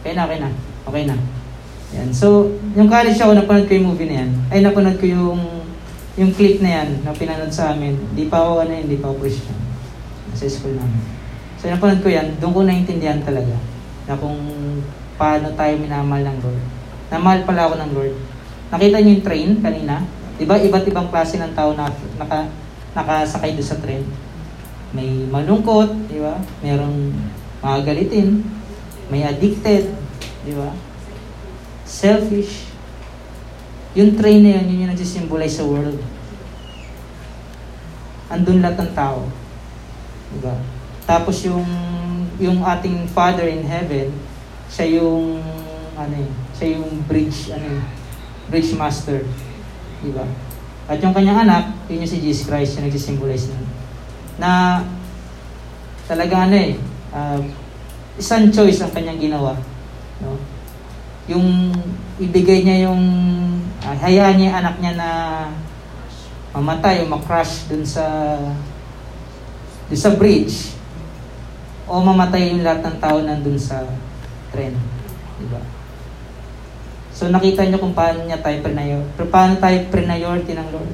[0.05, 0.51] Okay na, okay na.
[0.85, 1.16] Okay na.
[1.97, 2.12] Yan.
[2.12, 4.31] So, yung college ako, napanood ko yung movie na yan.
[4.53, 5.40] Ay, napanood ko yung
[6.14, 7.97] yung clip na yan na pinanood sa amin.
[8.12, 9.57] Di pa ako, ano yun, di pa ako Christian.
[10.37, 11.01] Sa school namin.
[11.57, 13.73] So, napanood ko yan, doon ko naintindihan talaga
[14.05, 14.37] na kung
[15.17, 16.64] paano tayo minamahal ng Lord.
[17.09, 18.14] Namahal pala ako ng Lord.
[18.75, 19.95] Nakita niyo yung train kanina?
[20.35, 20.59] Di ba?
[20.59, 21.87] Iba't ibang klase ng tao na
[22.19, 22.51] naka,
[22.93, 24.03] nakasakay doon sa train.
[24.90, 26.38] May malungkot, di ba?
[26.61, 27.14] Merong
[27.62, 28.43] mga galitin.
[29.09, 29.95] May addicted,
[30.43, 30.75] di ba?
[31.87, 32.75] Selfish.
[33.95, 36.03] Yung train na yun, yun yung nagsisimbolize sa world.
[38.27, 39.31] Andun lahat ng tao.
[40.35, 40.59] Diba?
[41.07, 41.62] Tapos yung
[42.38, 44.11] yung ating Father in Heaven,
[44.70, 45.38] siya yung
[45.94, 47.83] ano eh, siya yung bridge ano eh,
[48.51, 49.23] bridge master.
[50.03, 50.27] Diba?
[50.85, 53.64] At yung kanyang anak, yun yung si Jesus Christ, yung nagsisimbolize nun.
[54.37, 54.83] Na
[56.05, 56.77] talaga ano eh,
[57.14, 57.40] uh,
[58.20, 59.57] isang choice ang kanyang ginawa.
[60.20, 60.37] No?
[61.25, 61.73] Yung
[62.20, 63.03] ibigay niya yung
[63.81, 65.11] uh, hayaan niya yung anak niya na
[66.55, 68.37] mamatay o makrush dun sa
[69.90, 70.77] dun sa bridge
[71.85, 73.85] o mamatay yung lahat ng tao nandun sa
[74.49, 74.73] tren.
[75.37, 75.61] Diba?
[77.14, 80.90] So nakita niyo kung paano niya tayo prinayor, paano tayo priority ng Lord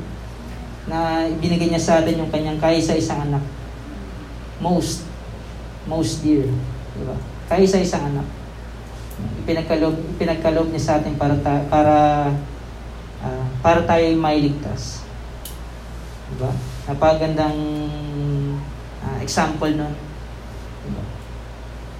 [0.91, 3.45] na ibinigay niya sa atin yung kanyang kaisa-isang anak.
[4.61, 5.07] Most,
[5.87, 6.45] most dear.
[6.99, 7.17] Diba?
[7.47, 8.27] Kaisa-isang anak.
[9.47, 11.97] Ipinagkalob, ipinagkalob niya sa atin para, ta, para,
[13.23, 15.07] uh, para tayo mailigtas.
[16.35, 16.51] Diba?
[16.91, 17.59] Napagandang
[19.07, 19.95] uh, example nun.
[19.95, 20.10] Diba?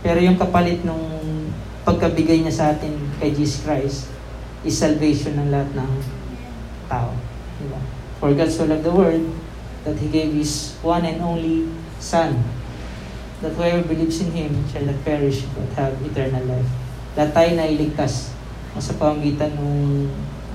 [0.01, 1.21] Pero yung kapalit nung
[1.85, 4.09] pagkabigay niya sa atin kay Jesus Christ
[4.65, 5.91] is salvation ng lahat ng
[6.89, 7.13] tao.
[7.61, 7.81] Diba?
[8.21, 9.25] For God so loved the world
[9.85, 11.69] that He gave His one and only
[12.01, 12.37] Son
[13.41, 16.71] that whoever believes in Him shall not perish but have eternal life.
[17.17, 18.33] Lahat tayo na iligtas
[18.77, 20.07] sa pamagitan ng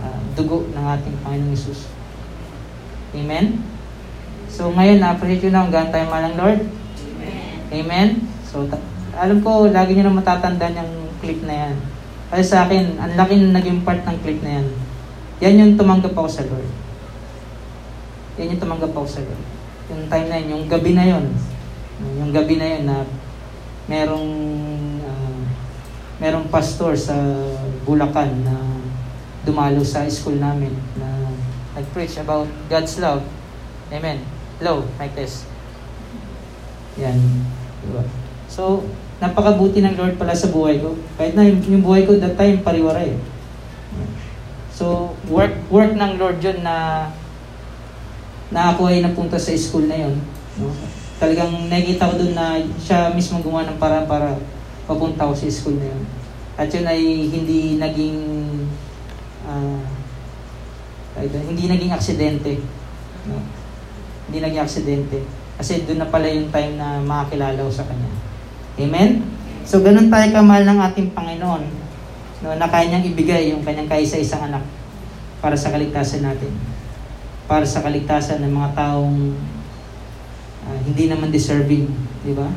[0.01, 1.89] uh, dugo ng ating Panginoong Isus.
[3.17, 3.61] Amen?
[4.47, 6.59] So ngayon, na-appreciate nyo na kung gaano tayo mahal ng Lord?
[6.61, 7.57] Amen?
[7.73, 8.09] Amen?
[8.45, 11.75] So, ta- alam ko, lagi nyo na matatandaan yung clip na yan.
[12.29, 14.67] Kasi sa akin, ang laki na naging part ng clip na yan.
[15.39, 16.69] Yan yung tumanggap ako sa Lord.
[18.35, 19.43] Yan yung tumanggap ako sa Lord.
[19.91, 21.25] Yung time na yun, yung gabi na yun.
[22.19, 22.97] Yung gabi na yun na
[23.85, 24.29] merong
[25.05, 25.39] uh,
[26.19, 27.15] merong pastor sa
[27.85, 28.55] Bulacan na
[29.45, 31.07] dumalo sa school namin na
[31.77, 33.21] nag-preach about God's love.
[33.93, 34.25] Amen.
[34.57, 35.45] Hello, mic test.
[36.97, 37.19] Yan.
[37.85, 38.01] Diba?
[38.49, 38.87] So,
[39.19, 40.95] napakabuti ng Lord pala sa buhay ko.
[41.15, 43.15] Kahit na yung, buhay ko that time, pariwaray.
[44.75, 47.07] So, work work ng Lord yun na
[48.51, 50.19] na ako ay napunta sa school na yun.
[50.59, 50.67] No?
[51.15, 54.35] Talagang nakikita ko doon na siya mismo gumawa ng para para
[54.83, 56.03] papunta ko sa school na yun.
[56.59, 56.99] At yun ay
[57.31, 58.19] hindi naging
[59.47, 59.79] uh,
[61.23, 62.59] hindi naging aksidente.
[63.31, 63.39] No?
[64.27, 65.23] Hindi naging aksidente.
[65.55, 68.24] Kasi doon na pala yung time na makakilala ko sa Kanya.
[68.75, 69.23] Amen?
[69.65, 71.63] So, ganun tayo kamahal ng ating Panginoon
[72.43, 74.61] no, na kaya niyang ibigay yung kanyang kaisa-isang anak
[75.39, 76.51] para sa kaligtasan natin.
[77.49, 79.33] Para sa kaligtasan ng mga taong
[80.67, 81.87] uh, hindi naman deserving.
[82.21, 82.51] Di ba?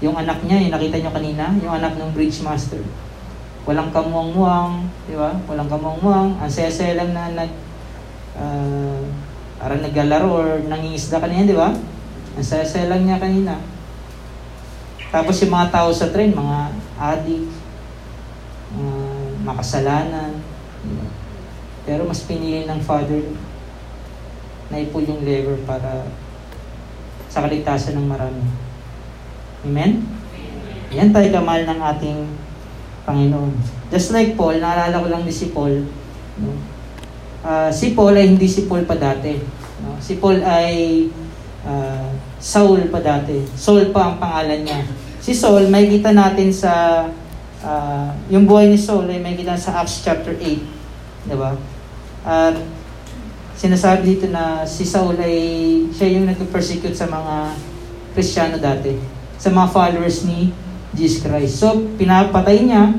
[0.00, 2.80] Yung anak niya, yung nakita niyo kanina, yung anak ng bridge master.
[3.66, 5.34] Walang kamuang-muang, di ba?
[5.50, 6.38] Walang kamuang-muang.
[6.38, 7.50] Ang saya-saya lang na nag,
[8.38, 9.02] uh,
[9.58, 11.74] parang naglalaro or nangingisda kanina, di ba?
[12.36, 13.75] Ang saya-saya lang niya kanina.
[15.10, 16.58] Tapos yung mga tao sa train, mga
[16.98, 17.46] adik,
[18.74, 20.42] uh, makasalanan.
[21.86, 23.22] Pero mas pinili ng Father
[24.66, 26.10] na ipul yung lever para
[27.30, 28.42] sa kaligtasan ng marami.
[29.62, 30.02] Amen?
[30.90, 32.18] Yan tayo kamal ng ating
[33.06, 33.54] Panginoon.
[33.90, 35.86] Just like Paul, naalala ko lang ni si Paul.
[36.42, 36.54] No?
[37.46, 39.38] Uh, si Paul ay hindi si Paul pa dati.
[39.86, 39.94] No?
[40.02, 41.06] Si Paul ay
[41.62, 42.10] uh,
[42.46, 43.42] Saul pa dati.
[43.58, 44.86] Saul pa ang pangalan niya.
[45.18, 47.02] Si Saul, may kita natin sa
[47.58, 51.26] uh, yung buhay ni Saul ay may kita sa Acts chapter 8.
[51.26, 51.58] Di ba?
[52.22, 52.54] At
[53.58, 55.38] sinasabi dito na si Saul ay
[55.90, 57.50] siya yung nag-persecute sa mga
[58.14, 58.94] Kristiyano dati.
[59.42, 60.54] Sa mga followers ni
[60.94, 61.58] Jesus Christ.
[61.58, 62.94] So, pinapatay niya,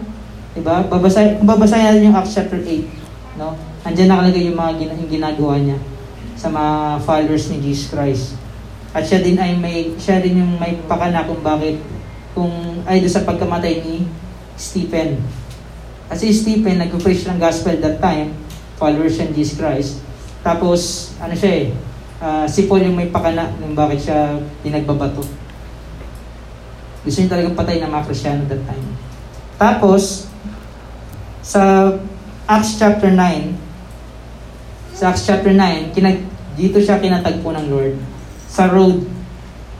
[0.51, 0.83] di ba?
[0.83, 3.55] Babasa, kung babasahin natin yung Acts chapter 8, no?
[3.87, 5.79] Andiyan nakalagay yung mga gina- yung ginagawa niya
[6.35, 8.35] sa mga followers ni Jesus Christ.
[8.97, 11.77] At siya din ay may siya din yung may pakana kung bakit
[12.33, 14.09] kung ay sa pagkamatay ni
[14.57, 15.21] Stephen.
[16.09, 18.33] Kasi Stephen nag-preach ng gospel that time,
[18.81, 20.01] followers ni Jesus Christ.
[20.41, 21.65] Tapos ano siya eh,
[22.17, 25.21] uh, si Paul yung may pakana kung bakit siya pinagbabato.
[27.05, 28.85] Gusto niya talagang patay ng mga Krisyano that time.
[29.61, 30.27] Tapos,
[31.39, 31.93] sa
[32.49, 33.55] Acts chapter 9,
[34.91, 36.19] sa Acts chapter 9, kinag,
[36.59, 38.16] dito siya kinatagpo ng Lord
[38.47, 39.03] sa road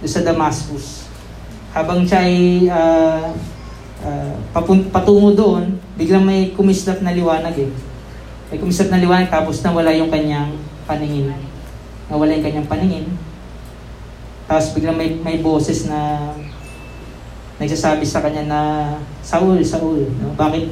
[0.06, 1.10] sa Damascus.
[1.74, 3.34] Habang siya ay uh,
[4.04, 7.72] uh, papun- patungo doon, biglang may kumislap na liwanag eh.
[8.54, 10.54] May kumislap na liwanag tapos nawala yung kanyang
[10.86, 11.34] paningin.
[12.12, 13.08] Nawala yung kanyang paningin.
[14.48, 16.32] Tapos biglang may, may boses na
[17.58, 18.62] nagsasabi sa kanya na,
[19.26, 20.32] Saul, Saul, no?
[20.38, 20.70] bakit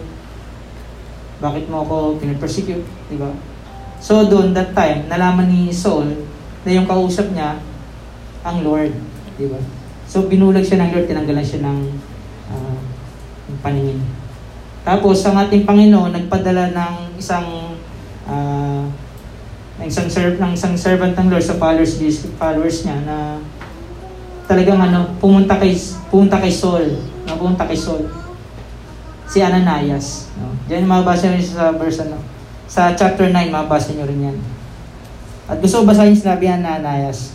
[1.41, 3.27] bakit mo ako pinapersecute, di ba?
[3.99, 6.23] So doon, that time, nalaman ni Saul
[6.63, 7.59] na yung kausap niya,
[8.45, 8.93] ang Lord,
[9.41, 9.57] di ba?
[10.05, 11.79] So binulag siya ng Lord, tinanggalan siya ng
[12.53, 12.77] uh,
[13.65, 13.99] paningin.
[14.85, 17.73] Tapos, ang ating Panginoon, nagpadala ng isang
[18.29, 18.85] uh,
[19.81, 21.97] ng isang, serv, ng isang servant ng Lord sa followers,
[22.37, 23.41] followers niya na
[24.45, 25.73] talagang ano, pumunta kay
[26.13, 28.05] pumunta kay Saul, no, pumunta kay Saul.
[29.25, 30.53] Si Ananias, no.
[30.69, 32.21] Diyan mababasa niyo sa verse ano.
[32.69, 34.37] Sa chapter 9 mababasa niyo rin 'yan.
[35.49, 37.33] At gusto basahin sinabi ni Ananias.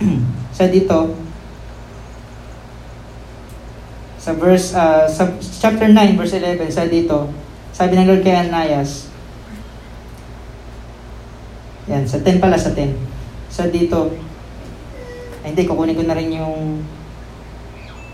[0.56, 1.14] sa dito
[4.20, 7.32] sa verse uh, sa chapter 9 verse 11 sa dito
[7.72, 9.08] sabi ng Lord kay Ananias
[11.88, 12.96] yan sa 10 pala sa 10
[13.48, 14.30] sa dito
[15.40, 16.84] ay, hindi, kukunin ko na rin yung...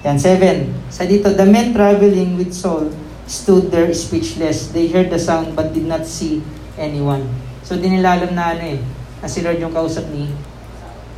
[0.06, 0.70] Yan, seven.
[0.86, 2.94] Sa dito, the men traveling with Saul
[3.26, 4.70] stood there speechless.
[4.70, 6.46] They heard the sound but did not see
[6.78, 7.26] anyone.
[7.66, 8.78] So, di na ano eh,
[9.18, 10.30] na si Lord yung kausap ni,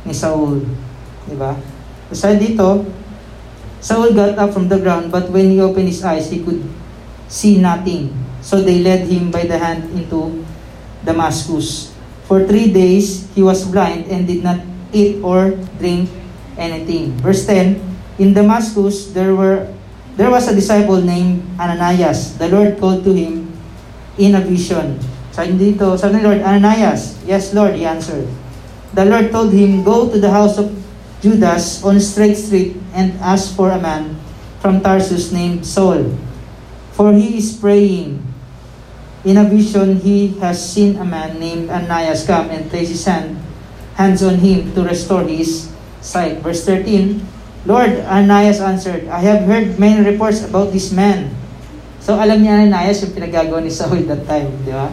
[0.03, 0.63] ni Saul.
[1.27, 1.55] Di ba?
[2.11, 2.85] Sa dito,
[3.79, 6.63] Saul got up from the ground, but when he opened his eyes, he could
[7.31, 8.11] see nothing.
[8.41, 10.43] So they led him by the hand into
[11.03, 11.95] Damascus.
[12.27, 16.09] For three days, he was blind and did not eat or drink
[16.57, 17.15] anything.
[17.23, 17.79] Verse 10,
[18.19, 19.71] In Damascus, there were
[20.19, 22.35] there was a disciple named Ananias.
[22.35, 23.47] The Lord called to him
[24.19, 24.99] in a vision.
[25.31, 28.27] Sabi dito, sabi ni Lord, Ananias, Yes, Lord, he answered.
[28.93, 30.73] The Lord told him, Go to the house of
[31.21, 34.17] Judas on Straight Street and ask for a man
[34.59, 36.15] from Tarsus named Saul.
[36.95, 38.23] For he is praying.
[39.23, 43.35] In a vision, he has seen a man named Ananias come and place his hand
[43.99, 45.67] hands on him to restore his
[45.99, 46.39] sight.
[46.39, 47.19] Verse 13,
[47.67, 51.35] Lord, Ananias answered, I have heard many reports about this man.
[51.99, 54.87] So alam niya Ananias yung pinagagawa ni Saul that time, di ba?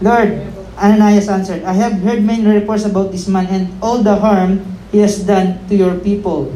[0.00, 4.64] Lord, Ananias answered, I have heard many reports about this man and all the harm
[4.90, 6.50] he has done to your people,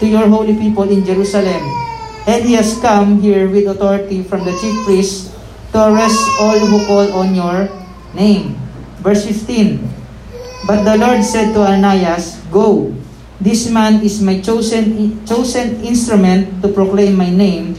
[0.00, 1.62] to your holy people in Jerusalem.
[2.26, 5.34] And he has come here with authority from the chief priests
[5.74, 7.66] to arrest all who call on your
[8.14, 8.58] name.
[9.02, 9.82] Verse 15,
[10.66, 12.94] But the Lord said to Ananias, Go,
[13.42, 17.74] this man is my chosen, chosen instrument to proclaim my name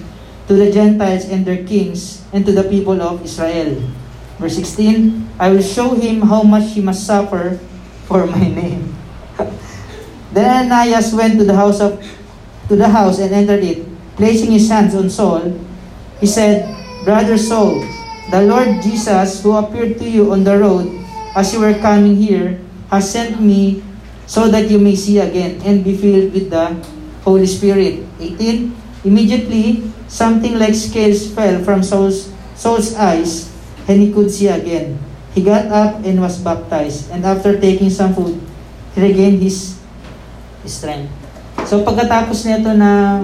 [0.48, 3.80] to the Gentiles and their kings and to the people of Israel.
[4.40, 7.60] Verse 16, I will show him how much he must suffer
[8.10, 8.96] for my name.
[10.34, 12.02] then Ananias went to the house of
[12.68, 15.52] to the house and entered it, placing his hands on Saul.
[16.20, 16.64] He said,
[17.04, 17.84] Brother Saul,
[18.32, 20.88] the Lord Jesus, who appeared to you on the road
[21.36, 22.60] as you were coming here,
[22.90, 23.84] has sent me
[24.26, 26.74] so that you may see again and be filled with the
[27.22, 28.02] Holy Spirit.
[28.20, 28.74] 18.
[29.04, 33.53] Immediately, something like scales fell from Saul's, Saul's eyes
[33.90, 35.00] and he could see again.
[35.34, 38.38] He got up and was baptized and after taking some food,
[38.94, 39.78] he regained his
[40.64, 41.10] strength.
[41.66, 43.22] So pagkatapos nito na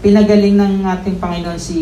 [0.00, 1.80] pinagaling ng ating Panginoon si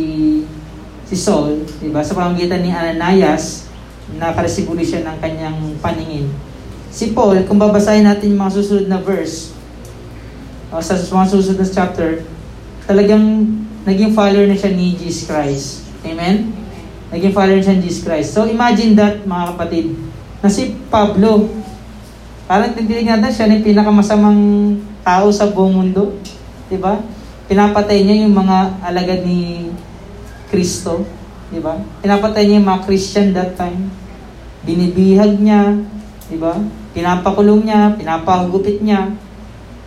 [1.04, 2.00] si Saul, 'di ba?
[2.02, 3.70] Sa pamamagitan ni Ananias,
[4.16, 6.32] nakaresibuli siya ng kanyang paningin
[6.94, 9.50] si Paul, kung babasahin natin yung mga susunod na verse,
[10.70, 12.22] o sa mga susunod na chapter,
[12.86, 13.50] talagang
[13.82, 15.82] naging follower na siya ni Jesus Christ.
[16.06, 16.54] Amen?
[17.14, 18.34] Naging follower siya ni Jesus Christ.
[18.34, 19.94] So imagine that, mga kapatid,
[20.42, 21.46] na si Pablo,
[22.50, 24.42] parang tindinig natin siya na pinakamasamang
[25.06, 26.18] tao sa buong mundo.
[26.66, 26.98] Diba?
[27.46, 29.70] Pinapatay niya yung mga alagad ni
[30.50, 31.06] Kristo.
[31.54, 31.78] Diba?
[32.02, 33.94] Pinapatay niya yung mga Christian that time.
[34.66, 35.78] Binibihag niya.
[36.26, 36.58] Diba?
[36.90, 39.14] Pinapakulong niya, pinapagupit niya.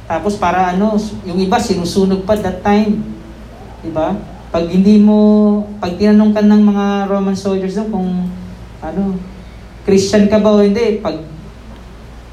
[0.08, 0.96] Tapos para ano,
[1.28, 3.04] yung iba sinusunog pa that time.
[3.84, 4.16] 'Di ba?
[4.48, 5.18] Pag hindi mo,
[5.84, 8.10] pag tinanong ka ng mga Roman soldiers doon kung
[8.80, 9.20] ano,
[9.84, 11.20] Christian ka ba o hindi, pag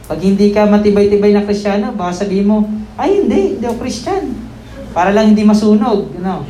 [0.04, 2.68] pag hindi ka matibay-tibay na Kristiyano, baka sabihin mo,
[3.00, 4.36] ay hindi, hindi ako Christian.
[4.92, 6.44] Para lang hindi masunog, you know.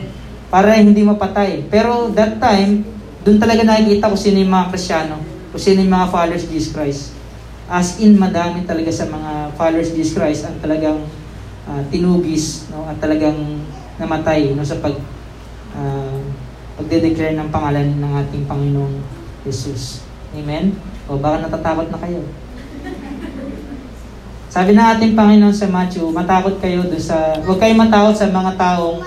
[0.51, 1.71] Para hindi mapatay.
[1.71, 2.83] Pero that time,
[3.23, 5.17] doon talaga nakikita ko sino yung mga Kristiyano,
[5.55, 7.15] kung sino yung mga followers Jesus Christ.
[7.71, 10.99] As in, madami talaga sa mga followers Jesus Christ ang talagang
[11.71, 13.63] uh, tinugis, no, at talagang
[14.03, 14.99] namatay no, sa pag
[15.75, 16.19] uh,
[16.81, 18.99] pagde-declare ng pangalan ng ating Panginoong
[19.47, 20.03] Jesus.
[20.35, 20.75] Amen?
[21.07, 22.23] O baka natatakot na kayo.
[24.55, 28.55] Sabi ng ating Panginoon sa Matthew, matakot kayo do sa, huwag kayong matakot sa mga
[28.55, 29.03] taong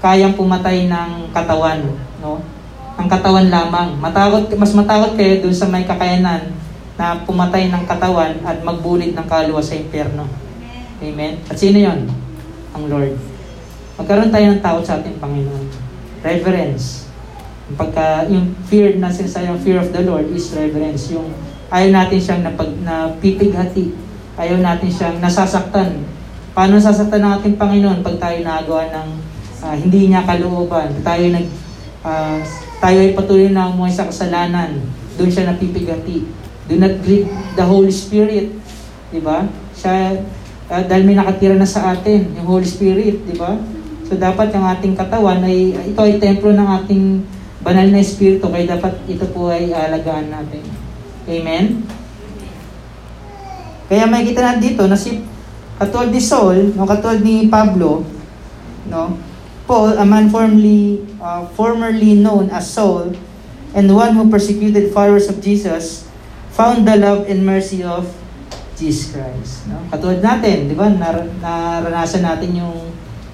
[0.00, 1.84] kayang pumatay ng katawan,
[2.24, 2.40] no?
[2.96, 4.00] Ang katawan lamang.
[4.00, 6.50] Matakot, mas matakot kayo dun sa may kakayanan
[6.96, 10.24] na pumatay ng katawan at magbulit ng kaluluwa sa impyerno.
[10.98, 11.38] Amen?
[11.46, 12.10] At sino yon?
[12.74, 13.27] Ang Lord.
[13.98, 15.66] Magkaroon tayo ng takot sa ating Panginoon.
[16.22, 17.10] Reverence.
[17.66, 21.10] Yung, pagka, yung fear na sinasabi, yung fear of the Lord is reverence.
[21.10, 21.34] Yung
[21.68, 26.06] ayaw natin siyang napag, na pipighati Ayaw natin siyang nasasaktan.
[26.54, 29.08] Paano nasasaktan ng ating Panginoon pag tayo nagawa ng
[29.66, 30.94] uh, hindi niya kalooban?
[31.02, 31.46] Tayo nag
[32.06, 32.38] uh,
[32.78, 34.78] tayo ay patuloy na umuhay sa kasalanan.
[35.18, 36.22] Doon siya napipigati.
[36.70, 37.26] Do not grieve
[37.58, 38.54] the Holy Spirit.
[39.10, 39.42] Di ba?
[39.74, 40.22] Siya,
[40.70, 43.58] uh, dahil may nakatira na sa atin, yung Holy Spirit, di ba?
[44.08, 47.20] So dapat yung ating katawan ay, ito ay templo ng ating
[47.60, 50.64] banal na espiritu, kaya dapat ito po ay alagaan natin.
[51.28, 51.84] Amen?
[53.92, 55.20] Kaya may kita na dito na si
[55.76, 58.08] katulad ni Saul, no, katulad ni Pablo,
[58.88, 59.20] no,
[59.68, 63.12] Paul, a man formerly, uh, formerly known as Saul,
[63.76, 66.08] and one who persecuted followers of Jesus,
[66.56, 68.08] found the love and mercy of
[68.80, 69.68] Jesus Christ.
[69.68, 69.84] No?
[69.92, 72.87] Katulad natin, di ba, nar- naranasan natin yung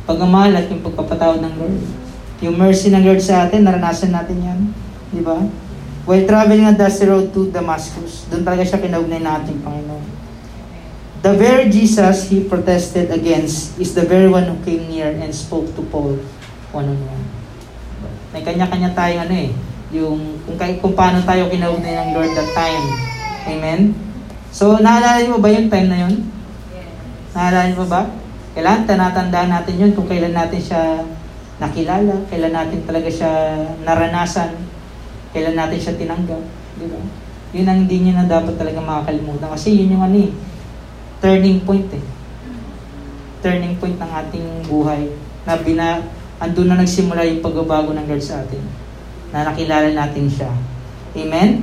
[0.05, 1.81] pagmamahal at yung pagpapatawad ng Lord.
[2.45, 4.61] Yung mercy ng Lord sa atin, naranasan natin yan.
[5.13, 5.41] Di ba?
[6.05, 10.05] While traveling on the road to Damascus, doon talaga siya kinaugnay ng ating Panginoon.
[11.25, 15.73] The very Jesus he protested against is the very one who came near and spoke
[15.73, 16.21] to Paul
[16.69, 17.25] one-on-one.
[18.37, 19.51] May kanya-kanya tayong ano eh,
[19.95, 22.85] yung kung, kung paano tayo kinaugnay ng Lord that time.
[23.49, 23.81] Amen?
[24.53, 26.29] So, naalala mo ba yung time na yun?
[27.33, 28.24] Naalala mo ba?
[28.55, 31.03] Kailangan tanatandaan natin yun kung kailan natin siya
[31.59, 33.31] nakilala, kailan natin talaga siya
[33.83, 34.55] naranasan,
[35.35, 36.43] kailan natin siya tinanggap.
[36.79, 36.99] Di ba?
[37.55, 39.51] Yun ang hindi niyo na dapat talaga makakalimutan.
[39.51, 40.31] Kasi yun yung ano eh,
[41.19, 42.05] turning point eh.
[43.43, 45.11] Turning point ng ating buhay
[45.43, 46.03] na bina,
[46.39, 48.63] andun na nagsimula yung pagbabago ng Lord sa atin.
[49.35, 50.51] Na nakilala natin siya.
[51.15, 51.63] Amen?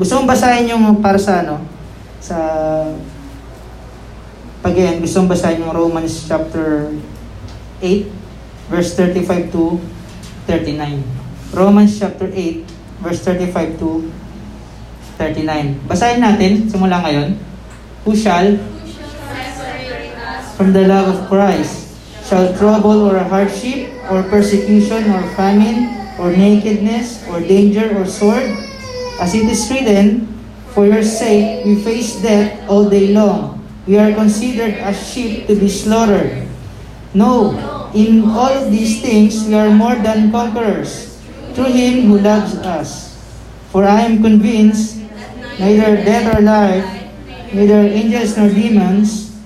[0.00, 1.60] Gusto mong basahin yung para sa ano?
[2.24, 2.36] Sa
[4.64, 6.88] Again, gusto mong basahin yung Romans chapter
[7.84, 8.08] 8,
[8.72, 9.76] verse 35 to
[10.48, 11.04] 39.
[11.52, 12.64] Romans chapter 8,
[13.04, 14.08] verse 35 to
[15.20, 15.84] 39.
[15.84, 17.36] Basahin natin, simula ngayon.
[18.08, 18.56] Who shall,
[20.56, 21.92] from the love of Christ,
[22.24, 28.48] shall trouble or hardship, or persecution, or famine, or nakedness, or danger, or sword?
[29.20, 30.32] As it is written,
[30.74, 33.53] For your sake we face death all day long.
[33.86, 36.48] We are considered as sheep to be slaughtered.
[37.12, 37.52] No,
[37.92, 41.20] in all of these things we are more than conquerors
[41.52, 43.12] through Him who loves us.
[43.68, 45.04] For I am convinced
[45.60, 46.86] neither death or life,
[47.52, 49.36] neither angels nor demons,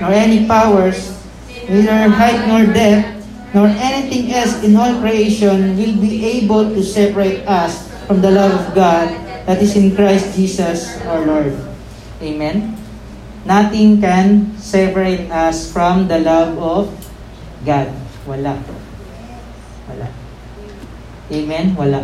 [0.00, 1.14] nor any powers,
[1.70, 3.24] neither height nor depth,
[3.54, 8.52] nor anything else in all creation will be able to separate us from the love
[8.52, 9.08] of God
[9.46, 11.75] that is in Christ Jesus our Lord.
[12.20, 12.72] Amen?
[13.46, 16.90] Nothing can separate us from the love of
[17.62, 17.92] God.
[18.24, 18.58] Wala.
[19.86, 20.08] Wala.
[21.30, 21.66] Amen?
[21.76, 22.00] Wala.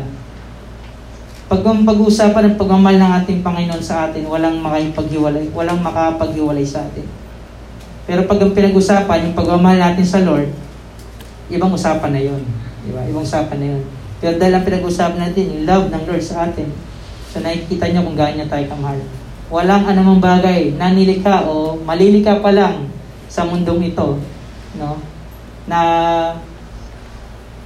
[1.48, 7.04] Pag pag-uusapan ng pagmamahal ng ating Panginoon sa atin, walang makapaghiwalay, walang makapaghiwalay sa atin.
[8.08, 10.48] Pero pag ang pinag-usapan, yung pagmamahal natin sa Lord,
[11.52, 12.42] ibang usapan na yun.
[12.86, 13.04] Di ba?
[13.04, 13.82] Ibang usapan na yun.
[14.22, 16.68] Pero dahil ang pinag-usapan natin, yung love ng Lord sa atin,
[17.28, 19.00] so nakikita niya kung gaano niya tayo kamahal.
[19.52, 22.88] Walang anumang bagay na nilikha o malilika pa lang
[23.28, 24.16] sa mundong ito,
[24.80, 24.96] no?
[25.68, 25.80] Na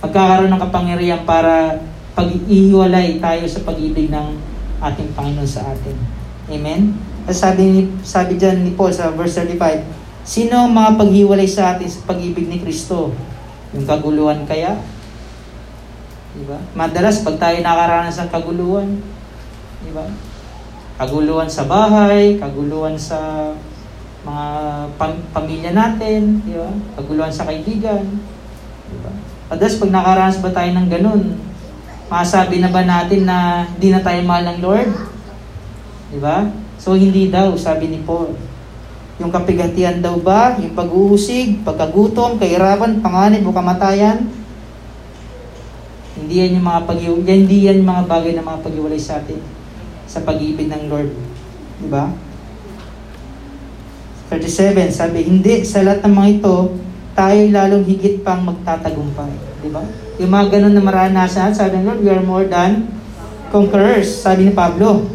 [0.03, 1.79] magkakaroon ng kapangyarihan para
[2.19, 4.35] pag-ihiwalay tayo sa pag-ibig ng
[4.83, 5.95] ating Panginoon sa atin.
[6.51, 6.99] Amen?
[7.27, 11.79] At sabi, ni, sabi dyan ni Paul sa verse 35, Sino ang mga paghiwalay sa
[11.79, 13.15] atin sa pag-ibig ni Kristo?
[13.71, 14.75] Yung kaguluhan kaya?
[16.35, 16.59] Diba?
[16.75, 18.89] Madalas, pag tayo nakaranas ng kaguluhan,
[19.87, 20.07] diba?
[20.97, 23.53] Kaguluhan sa bahay, kaguluhan sa
[24.25, 24.47] mga
[24.97, 26.73] pam- pamilya natin, di ba?
[26.97, 28.01] Paguluhan sa kaibigan,
[28.89, 29.13] di ba?
[29.53, 31.37] Adas, pag nakaranas ba tayo ng ganun,
[32.09, 34.89] masabi na ba natin na di na tayo mahal ng Lord?
[36.09, 36.49] Di ba?
[36.81, 38.33] So, hindi daw, sabi ni Paul.
[39.21, 44.33] Yung kapigatian daw ba, yung pag-uusig, pagkagutom, kahirapan, panganib o kamatayan,
[46.17, 49.56] hindi yan yung mga pag hindi yan mga bagay na mga pag sa atin
[50.07, 51.11] sa pag-ibig ng Lord.
[51.83, 52.09] Di ba?
[54.31, 56.57] 37, sabi, hindi sa lahat ng mga ito,
[57.15, 59.31] tayo lalong higit pang magtatagumpay.
[59.63, 59.83] Di ba?
[60.19, 62.91] Yung mga ganun na maranasan, sabi ng Lord, we are more than
[63.55, 65.07] conquerors, sabi ni Pablo.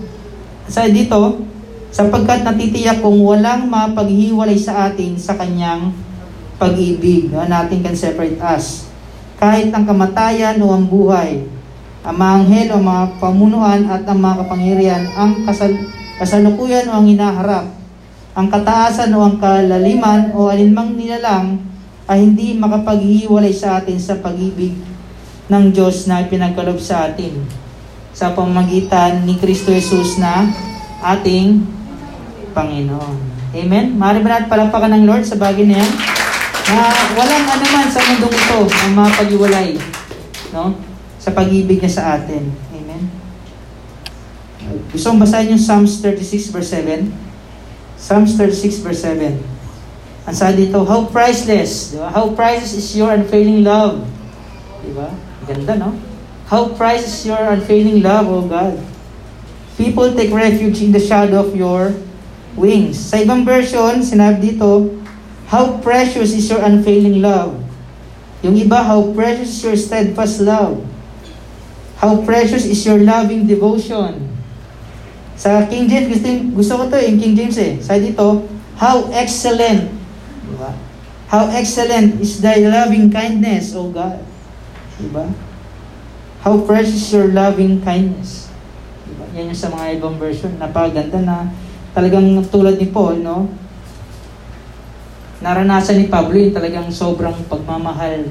[0.72, 1.44] Sabi dito,
[1.92, 5.92] sapagkat natitiyak kung walang mapaghiwalay sa atin sa kanyang
[6.56, 7.28] pag-ibig.
[7.28, 7.44] No?
[7.44, 8.88] Nothing can separate us.
[9.42, 11.44] Kahit ang kamatayan o ang buhay,
[12.02, 15.74] ang mga anghel o mga pamunuan at ang mga kapangyarihan, ang kasal
[16.18, 17.66] kasalukuyan o ang hinaharap,
[18.34, 21.62] ang kataasan o ang kalaliman o alinmang nilalang
[22.10, 24.74] ay hindi makapaghiwalay sa atin sa pag-ibig
[25.50, 27.38] ng Diyos na ipinagkalob sa atin
[28.12, 30.50] sa pamagitan ni Kristo Jesus na
[31.02, 31.64] ating
[32.52, 33.18] Panginoon.
[33.52, 33.96] Amen?
[33.96, 35.92] Maaari ba natin palapakan ng Lord sa bagay na yan?
[36.72, 36.88] Na
[37.20, 39.76] walang anuman sa mundong ito ang mapag-iwalay
[40.56, 40.91] no?
[41.22, 42.50] Sa pag-ibig niya sa atin.
[42.74, 43.06] Amen?
[44.90, 47.14] Gusto kong basahin yung Psalms 36 verse 7.
[47.94, 49.38] Psalms 36 verse 7.
[50.26, 52.10] Ang sabi dito, how priceless, di ba?
[52.10, 54.02] How priceless is your unfailing love.
[54.82, 55.14] Di ba?
[55.46, 55.94] Ganda, no?
[56.50, 58.78] How priceless is your unfailing love, O God.
[59.78, 61.94] People take refuge in the shadow of your
[62.54, 63.00] wings.
[63.00, 64.94] Sa ibang version, sinabi dito,
[65.50, 67.58] How precious is your unfailing love.
[68.42, 70.82] Yung iba, how precious is your steadfast love.
[72.02, 74.26] How precious is your loving devotion.
[75.38, 76.28] Sa King James, gusto,
[76.58, 77.78] gusto ko to yung King James eh.
[77.78, 78.42] Sa dito,
[78.82, 79.94] how excellent.
[80.50, 80.74] Diba?
[81.30, 84.18] How excellent is thy loving kindness, O God.
[84.98, 85.30] Diba?
[86.42, 88.50] How precious is your loving kindness.
[89.06, 89.26] Diba?
[89.38, 90.58] Yan yung sa mga ibang version.
[90.58, 91.54] Napaganda na
[91.94, 93.46] talagang tulad ni Paul, no?
[95.42, 98.26] Naranasan ni Pablo yung talagang sobrang pagmamahal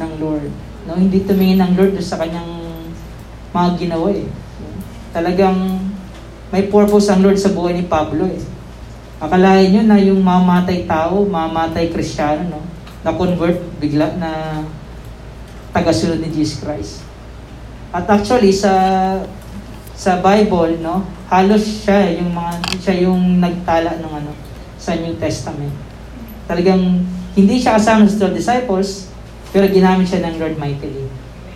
[0.00, 0.52] ng Lord.
[0.88, 2.59] No, hindi tumingin ng Lord sa kanyang
[3.50, 4.26] mga ginawa eh.
[5.10, 5.78] Talagang
[6.50, 8.42] may purpose ang Lord sa buhay ni Pablo eh.
[9.20, 12.62] Akalain nyo na yung mamatay tao, mamatay kristyano, no?
[13.04, 14.62] Na-convert bigla na
[15.70, 17.04] tagasunod ni Jesus Christ.
[17.90, 18.72] At actually, sa
[20.00, 24.32] sa Bible, no, halos siya yung mga siya yung nagtala ng ano
[24.80, 25.74] sa New Testament.
[26.48, 27.04] Talagang
[27.36, 29.12] hindi siya kasama sa 12 disciples,
[29.52, 31.06] pero ginamit siya ng Lord mightily.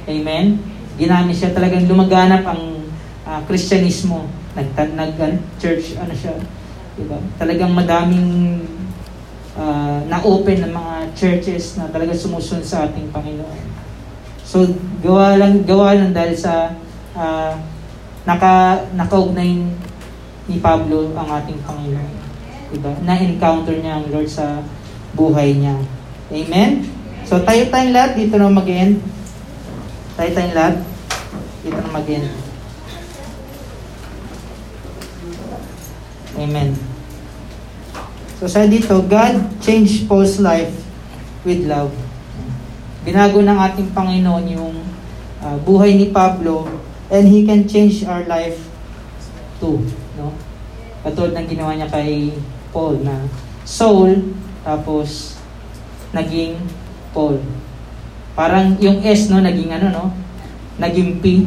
[0.04, 0.73] Amen.
[0.94, 2.86] Ginamit siya talagang lumaganap ang
[3.26, 4.30] uh, Kristyanismo.
[4.54, 5.18] Nag, nag
[5.58, 6.38] church ano siya,
[6.94, 7.18] 'di ba?
[7.38, 8.62] Talagang madaming
[9.58, 13.58] uh, na-open ng mga churches na talagang sumusunod sa ating Panginoon.
[14.46, 14.62] So
[15.02, 16.78] gawa lang gawa lang dahil sa
[17.18, 17.52] uh,
[18.22, 19.66] naka nakaugnay
[20.46, 22.12] ni Pablo ang ating Panginoon.
[22.74, 22.92] Diba?
[23.02, 24.62] Na-encounter niya ang Lord sa
[25.14, 25.78] buhay niya.
[26.30, 26.86] Amen?
[27.24, 29.00] So tayo tayong lahat, dito na mag-end.
[30.14, 30.76] Tayo tayong lahat,
[31.66, 32.30] dito na mag-end.
[36.38, 36.70] Amen.
[38.38, 40.70] So sa dito, God changed Paul's life
[41.42, 41.90] with love.
[43.02, 44.76] Binago ng ating Panginoon yung
[45.42, 46.66] uh, buhay ni Pablo
[47.10, 48.58] and He can change our life
[49.58, 49.82] too.
[50.14, 50.30] No?
[51.02, 52.34] Katulad ng ginawa niya kay
[52.70, 53.26] Paul na
[53.66, 55.38] soul, tapos
[56.14, 56.58] naging
[57.10, 57.42] Paul.
[58.34, 60.04] Parang yung S, no, naging ano, no?
[60.82, 61.46] Naging P.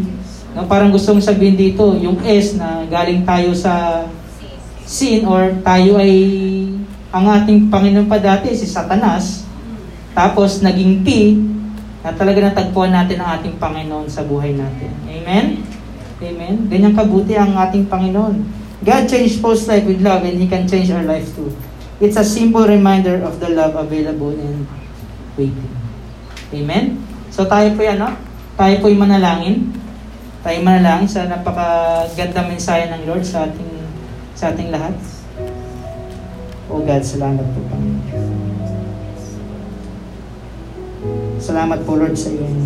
[0.55, 4.07] No, parang gustong sabihin dito, yung S na galing tayo sa
[4.87, 6.15] sin or tayo ay
[7.11, 9.43] ang ating Panginoon pa dati si Satanas.
[10.15, 11.07] Tapos naging P
[12.01, 14.95] na talaga natagpuan natin ang ating Panginoon sa buhay natin.
[15.11, 15.61] Amen?
[16.23, 16.55] Amen?
[16.71, 18.41] Ganyan kabuti ang ating Panginoon.
[18.81, 21.51] God changed Paul's life with love and He can change our life too.
[21.99, 24.69] It's a simple reminder of the love available and
[25.37, 25.76] waiting.
[26.55, 27.03] Amen?
[27.27, 28.11] So tayo po yan, no?
[28.55, 29.75] Tayo po yung manalangin.
[30.41, 33.71] Tayo manalangin sa napakaganda mensahe ng Lord sa ating
[34.31, 34.95] sa ating lahat.
[36.67, 38.47] O God, salamat po, Panginoon.
[41.39, 42.59] Salamat po Lord sa iyong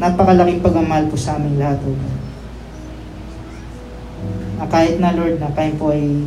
[0.00, 2.18] napakalaking pagmamahal po sa aming lahat, O God.
[4.60, 6.24] Na kahit na Lord, na kayo po ay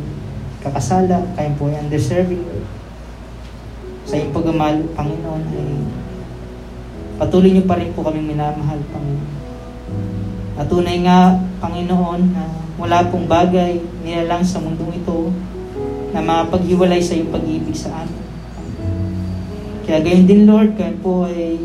[0.62, 2.83] kakasala, kayo po ay undeserving, Lord.
[4.04, 5.68] Sa iyong pagmamahal, Panginoon, ay
[7.20, 9.32] patuloy niyo pa rin po kaming minamahal, Panginoon.
[10.54, 12.44] At tunay nga, Panginoon, na
[12.74, 15.30] wala pong bagay nilalang sa mundong ito
[16.10, 18.22] na makapaghiwalay sa iyong pag-ibig sa amin.
[19.84, 21.60] Kaya gayon din Lord, kaya po ay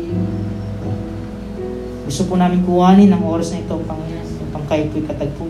[2.06, 5.49] gusto po namin kuhanin ang oras na ito, Panginoon, upang kayo po'y katagpuin.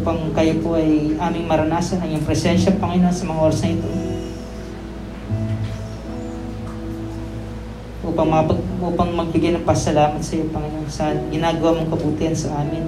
[0.00, 3.88] Upang kayo po ay aming maranasan ang iyong presensya, Panginoon, sa mga oras na ito.
[8.08, 12.80] Upang, mapag, upang magbigay ng pasalamat sa iyo, Panginoon, sa ginagawa mong kabutihan sa amin.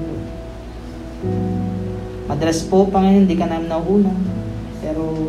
[2.33, 4.17] Madalas po, Panginoon, hindi ka namin nauuna.
[4.81, 5.29] Pero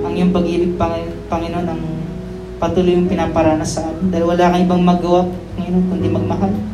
[0.00, 0.80] ang iyong pag-ibig,
[1.28, 1.84] Panginoon, ang
[2.56, 4.08] patuloy yung pinaparanas sa amin.
[4.08, 5.28] Dahil wala kang ibang magawa,
[5.60, 6.73] Panginoon, kundi magmahal.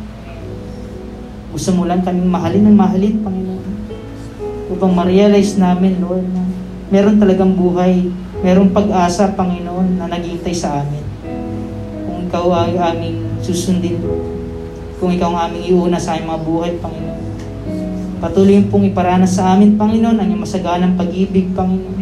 [1.51, 3.71] Gusto mo lang kaming mahalin ng mahalin, Panginoon.
[4.71, 6.47] Upang ma-realize namin, Lord, na
[6.87, 8.07] meron talagang buhay,
[8.39, 11.03] meron pag-asa, Panginoon, na naghihintay sa amin.
[12.07, 14.23] Kung ikaw ay aming susundin, Lord.
[15.03, 17.23] Kung ikaw ang aming iuna sa aming mga buhay, Panginoon.
[18.23, 21.99] Patuloy pong iparanas sa amin, Panginoon, ang iyong masaganang pag-ibig, Panginoon.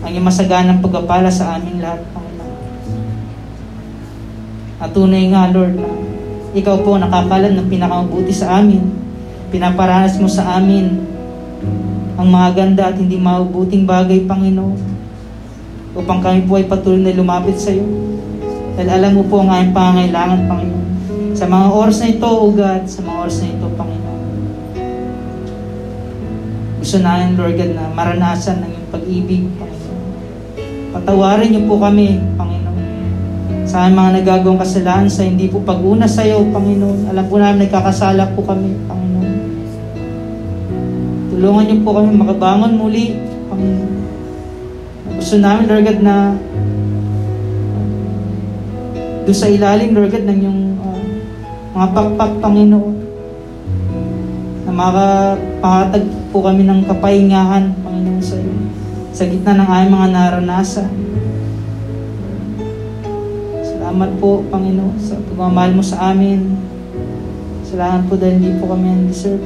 [0.00, 2.56] Ang iyong masaganang pagkapala sa aming lahat, Panginoon.
[4.80, 5.86] At tunay nga, Lord, na
[6.52, 8.84] ikaw po nakakalan ng pinakamabuti sa amin.
[9.48, 11.00] Pinaparanas mo sa amin
[12.20, 14.76] ang mga ganda at hindi mabuting bagay, Panginoon.
[15.96, 17.84] Upang kami po ay patuloy na lumapit sa iyo.
[18.76, 20.88] Dahil alam mo po ang aming pangangailangan, Panginoon.
[21.32, 24.20] Sa mga oras na ito, O God, sa mga oras na ito, Panginoon.
[26.84, 30.00] Gusto namin, Lord God, na maranasan ng iyong pag-ibig, Panginoon.
[30.92, 32.61] Patawarin niyo po kami, Panginoon
[33.72, 37.08] sa aming mga nagagawang kasalanan sa hindi po pag-una sa iyo, Panginoon.
[37.08, 39.32] Alam po namin nagkakasala po kami, Panginoon.
[41.32, 43.16] Tulungan niyo po kami makabangon muli,
[43.48, 43.92] Panginoon.
[45.16, 46.16] Gusto namin, Lord God, na
[49.24, 51.00] doon sa ilalim, Lord God, ng yung uh,
[51.72, 52.96] mga pakpak, Panginoon,
[54.68, 58.52] na makapatag po kami ng kapahingahan, Panginoon, sa iyo.
[59.16, 61.11] Sa gitna ng aming mga naranasan.
[63.92, 66.56] Salamat po, Panginoon, sa pagmamahal mo sa amin.
[67.60, 69.44] Salamat po dahil hindi po kami undeserve.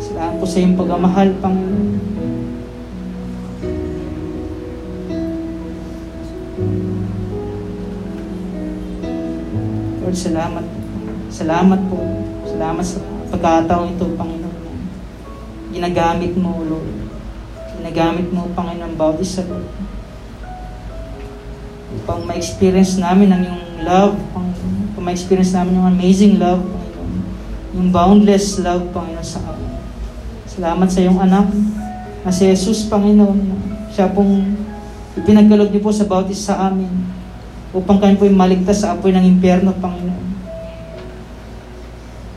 [0.00, 1.88] Salamat po sa iyong pagmamahal, Panginoon.
[10.00, 10.64] Lord, salamat.
[11.28, 12.00] Salamat po.
[12.48, 14.56] Salamat sa pagkataong ito, Panginoon.
[15.76, 16.95] Ginagamit mo, Lord
[17.96, 19.40] Ginagamit mo, Panginoon, bawat isa.
[21.96, 24.92] Upang ma-experience namin ang iyong love, Panginoon.
[24.92, 27.24] Upang ma-experience namin yung amazing love, Panginoon.
[27.72, 29.80] Yung boundless love, Panginoon, sa amin.
[30.44, 31.48] Salamat sa iyong anak,
[32.20, 33.64] na si Jesus, Panginoon.
[33.96, 34.44] Siya pong
[35.16, 36.92] ipinagkalog niyo po sa bawat isa sa amin
[37.72, 40.26] upang kami po maligtas sa apoy ng impyerno, Panginoon.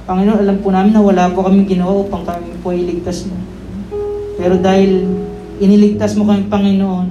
[0.08, 3.36] Panginoon, alam po namin na wala po kami ginawa upang kami po iligtas mo.
[4.40, 5.28] Pero dahil
[5.60, 7.08] iniligtas mo kami, Panginoon,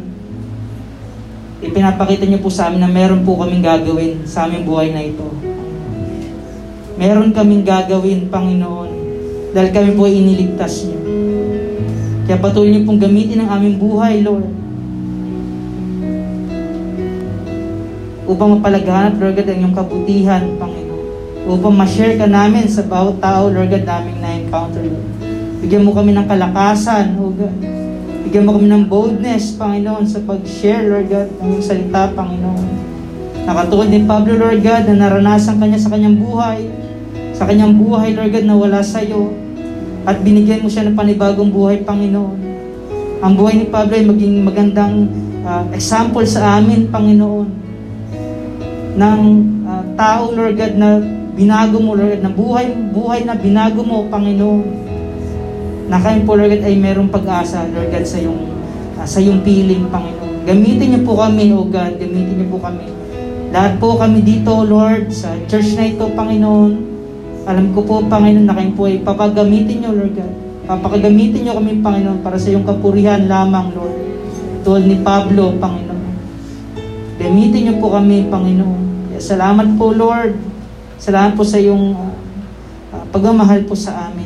[1.60, 5.28] ipinapakita niyo po sa amin na meron po kaming gagawin sa aming buhay na ito.
[6.98, 8.90] Meron kaming gagawin, Panginoon,
[9.52, 10.98] dahil kami po iniligtas niyo.
[12.26, 14.48] Kaya patuloy niyo pong gamitin ang aming buhay, Lord.
[18.28, 21.06] Upang mapalaghanap, Lord God, ang iyong kabutihan, Panginoon.
[21.48, 24.84] Upang ma-share ka namin sa bawat tao, Lord God, naming na-encounter.
[25.64, 27.77] Bigyan mo kami ng kalakasan, O God.
[28.28, 32.68] Bigyan mo kami ng boldness, Panginoon, sa pag-share, Lord God, ng salita, Panginoon.
[33.48, 36.68] Nakatulad ni Pablo, Lord God, na naranasan kanya sa kanyang buhay,
[37.32, 39.32] sa kanyang buhay, Lord God, na wala sa iyo,
[40.04, 42.36] at binigyan mo siya ng panibagong buhay, Panginoon.
[43.24, 45.08] Ang buhay ni Pablo ay maging magandang
[45.48, 47.48] uh, example sa amin, Panginoon,
[48.92, 49.20] ng
[49.64, 51.00] uh, tao, Lord God, na
[51.32, 54.87] binago mo, Lord God, na buhay, buhay na binago mo, Panginoon
[55.88, 58.40] na kayo po, Lord God, ay merong pag-asa, Lord God, sa yung,
[59.00, 60.44] uh, sa yung piling, Panginoon.
[60.44, 62.84] Gamitin niyo po kami, O God, gamitin niyo po kami.
[63.48, 66.72] Lahat po kami dito, Lord, sa church na ito, Panginoon.
[67.48, 70.32] Alam ko po, Panginoon, na kayo po ay papagamitin niyo, Lord God.
[70.68, 73.96] Papakagamitin niyo kami, Panginoon, para sa iyong kapurihan lamang, Lord.
[74.68, 76.12] Tulad ni Pablo, Panginoon.
[77.16, 79.16] Gamitin niyo po kami, Panginoon.
[79.16, 80.36] Salamat po, Lord.
[81.00, 82.12] Salamat po sa iyong uh,
[82.92, 84.17] uh, pagmamahal po sa amin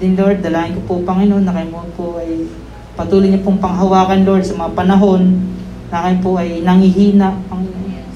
[0.00, 2.48] din Lord, dalahin ko po Panginoon na kayo po ay
[2.96, 5.22] patuloy niyo pong panghawakan Lord sa mga panahon
[5.92, 8.08] na kayo po ay nangihina Panginoon.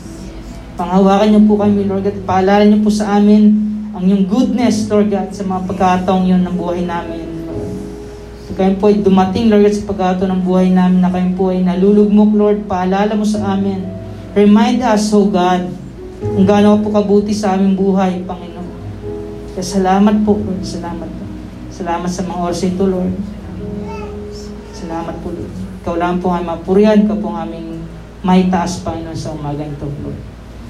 [0.80, 3.52] Panghawakan niyo po kami Lord at paalala niyo po sa amin
[3.92, 8.54] ang yung goodness Lord God sa mga pagkataong yun ng buhay namin Lord.
[8.54, 12.30] kayo po ay dumating, Lord, sa pagkato ng buhay namin na kayo po ay nalulugmok,
[12.38, 12.58] Lord.
[12.70, 13.82] Paalala mo sa amin.
[14.30, 15.74] Remind us, oh God,
[16.22, 18.70] kung gaano po kabuti sa aming buhay, Panginoon.
[19.58, 20.62] Kaya salamat po, Lord.
[20.62, 21.23] Salamat po.
[21.74, 23.10] Salamat sa mga oras ito, Lord.
[24.70, 25.54] Salamat po, Lord.
[25.82, 27.82] Ikaw lang po ang mapurihan, ikaw po ang aming
[28.22, 30.14] may taas, Panginoon, sa umagang ito, Lord.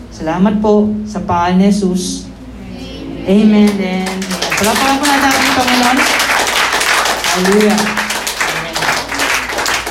[0.09, 2.25] Salamat po sa pangalan ni Jesus.
[3.29, 4.17] Amen and amen.
[4.57, 5.99] Palapakan po natin ang Panginoon.
[7.35, 7.81] Hallelujah.
[8.49, 8.77] Amen.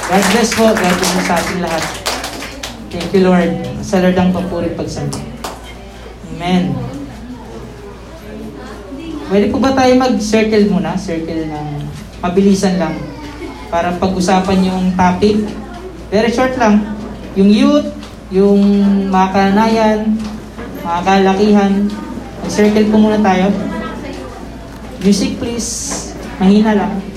[0.09, 0.66] God bless po.
[0.74, 1.84] God bless sa ating lahat.
[2.89, 3.51] Thank you, Lord.
[3.86, 5.22] Sa Lord ang papuri pagsamba.
[6.34, 6.93] Amen.
[9.30, 10.97] Pwede po ba tayo mag-circle muna?
[10.99, 11.67] Circle ng
[12.19, 12.95] mabilisan lang.
[13.71, 15.43] Para pag-usapan yung topic.
[16.11, 16.84] Very short lang.
[17.34, 17.89] Yung youth,
[18.30, 18.61] yung
[19.09, 19.99] mga kananayan,
[20.84, 21.74] mga kalakihan.
[22.43, 23.53] Mag-circle po muna tayo.
[25.03, 26.11] Music please.
[26.39, 27.12] Mahina lang.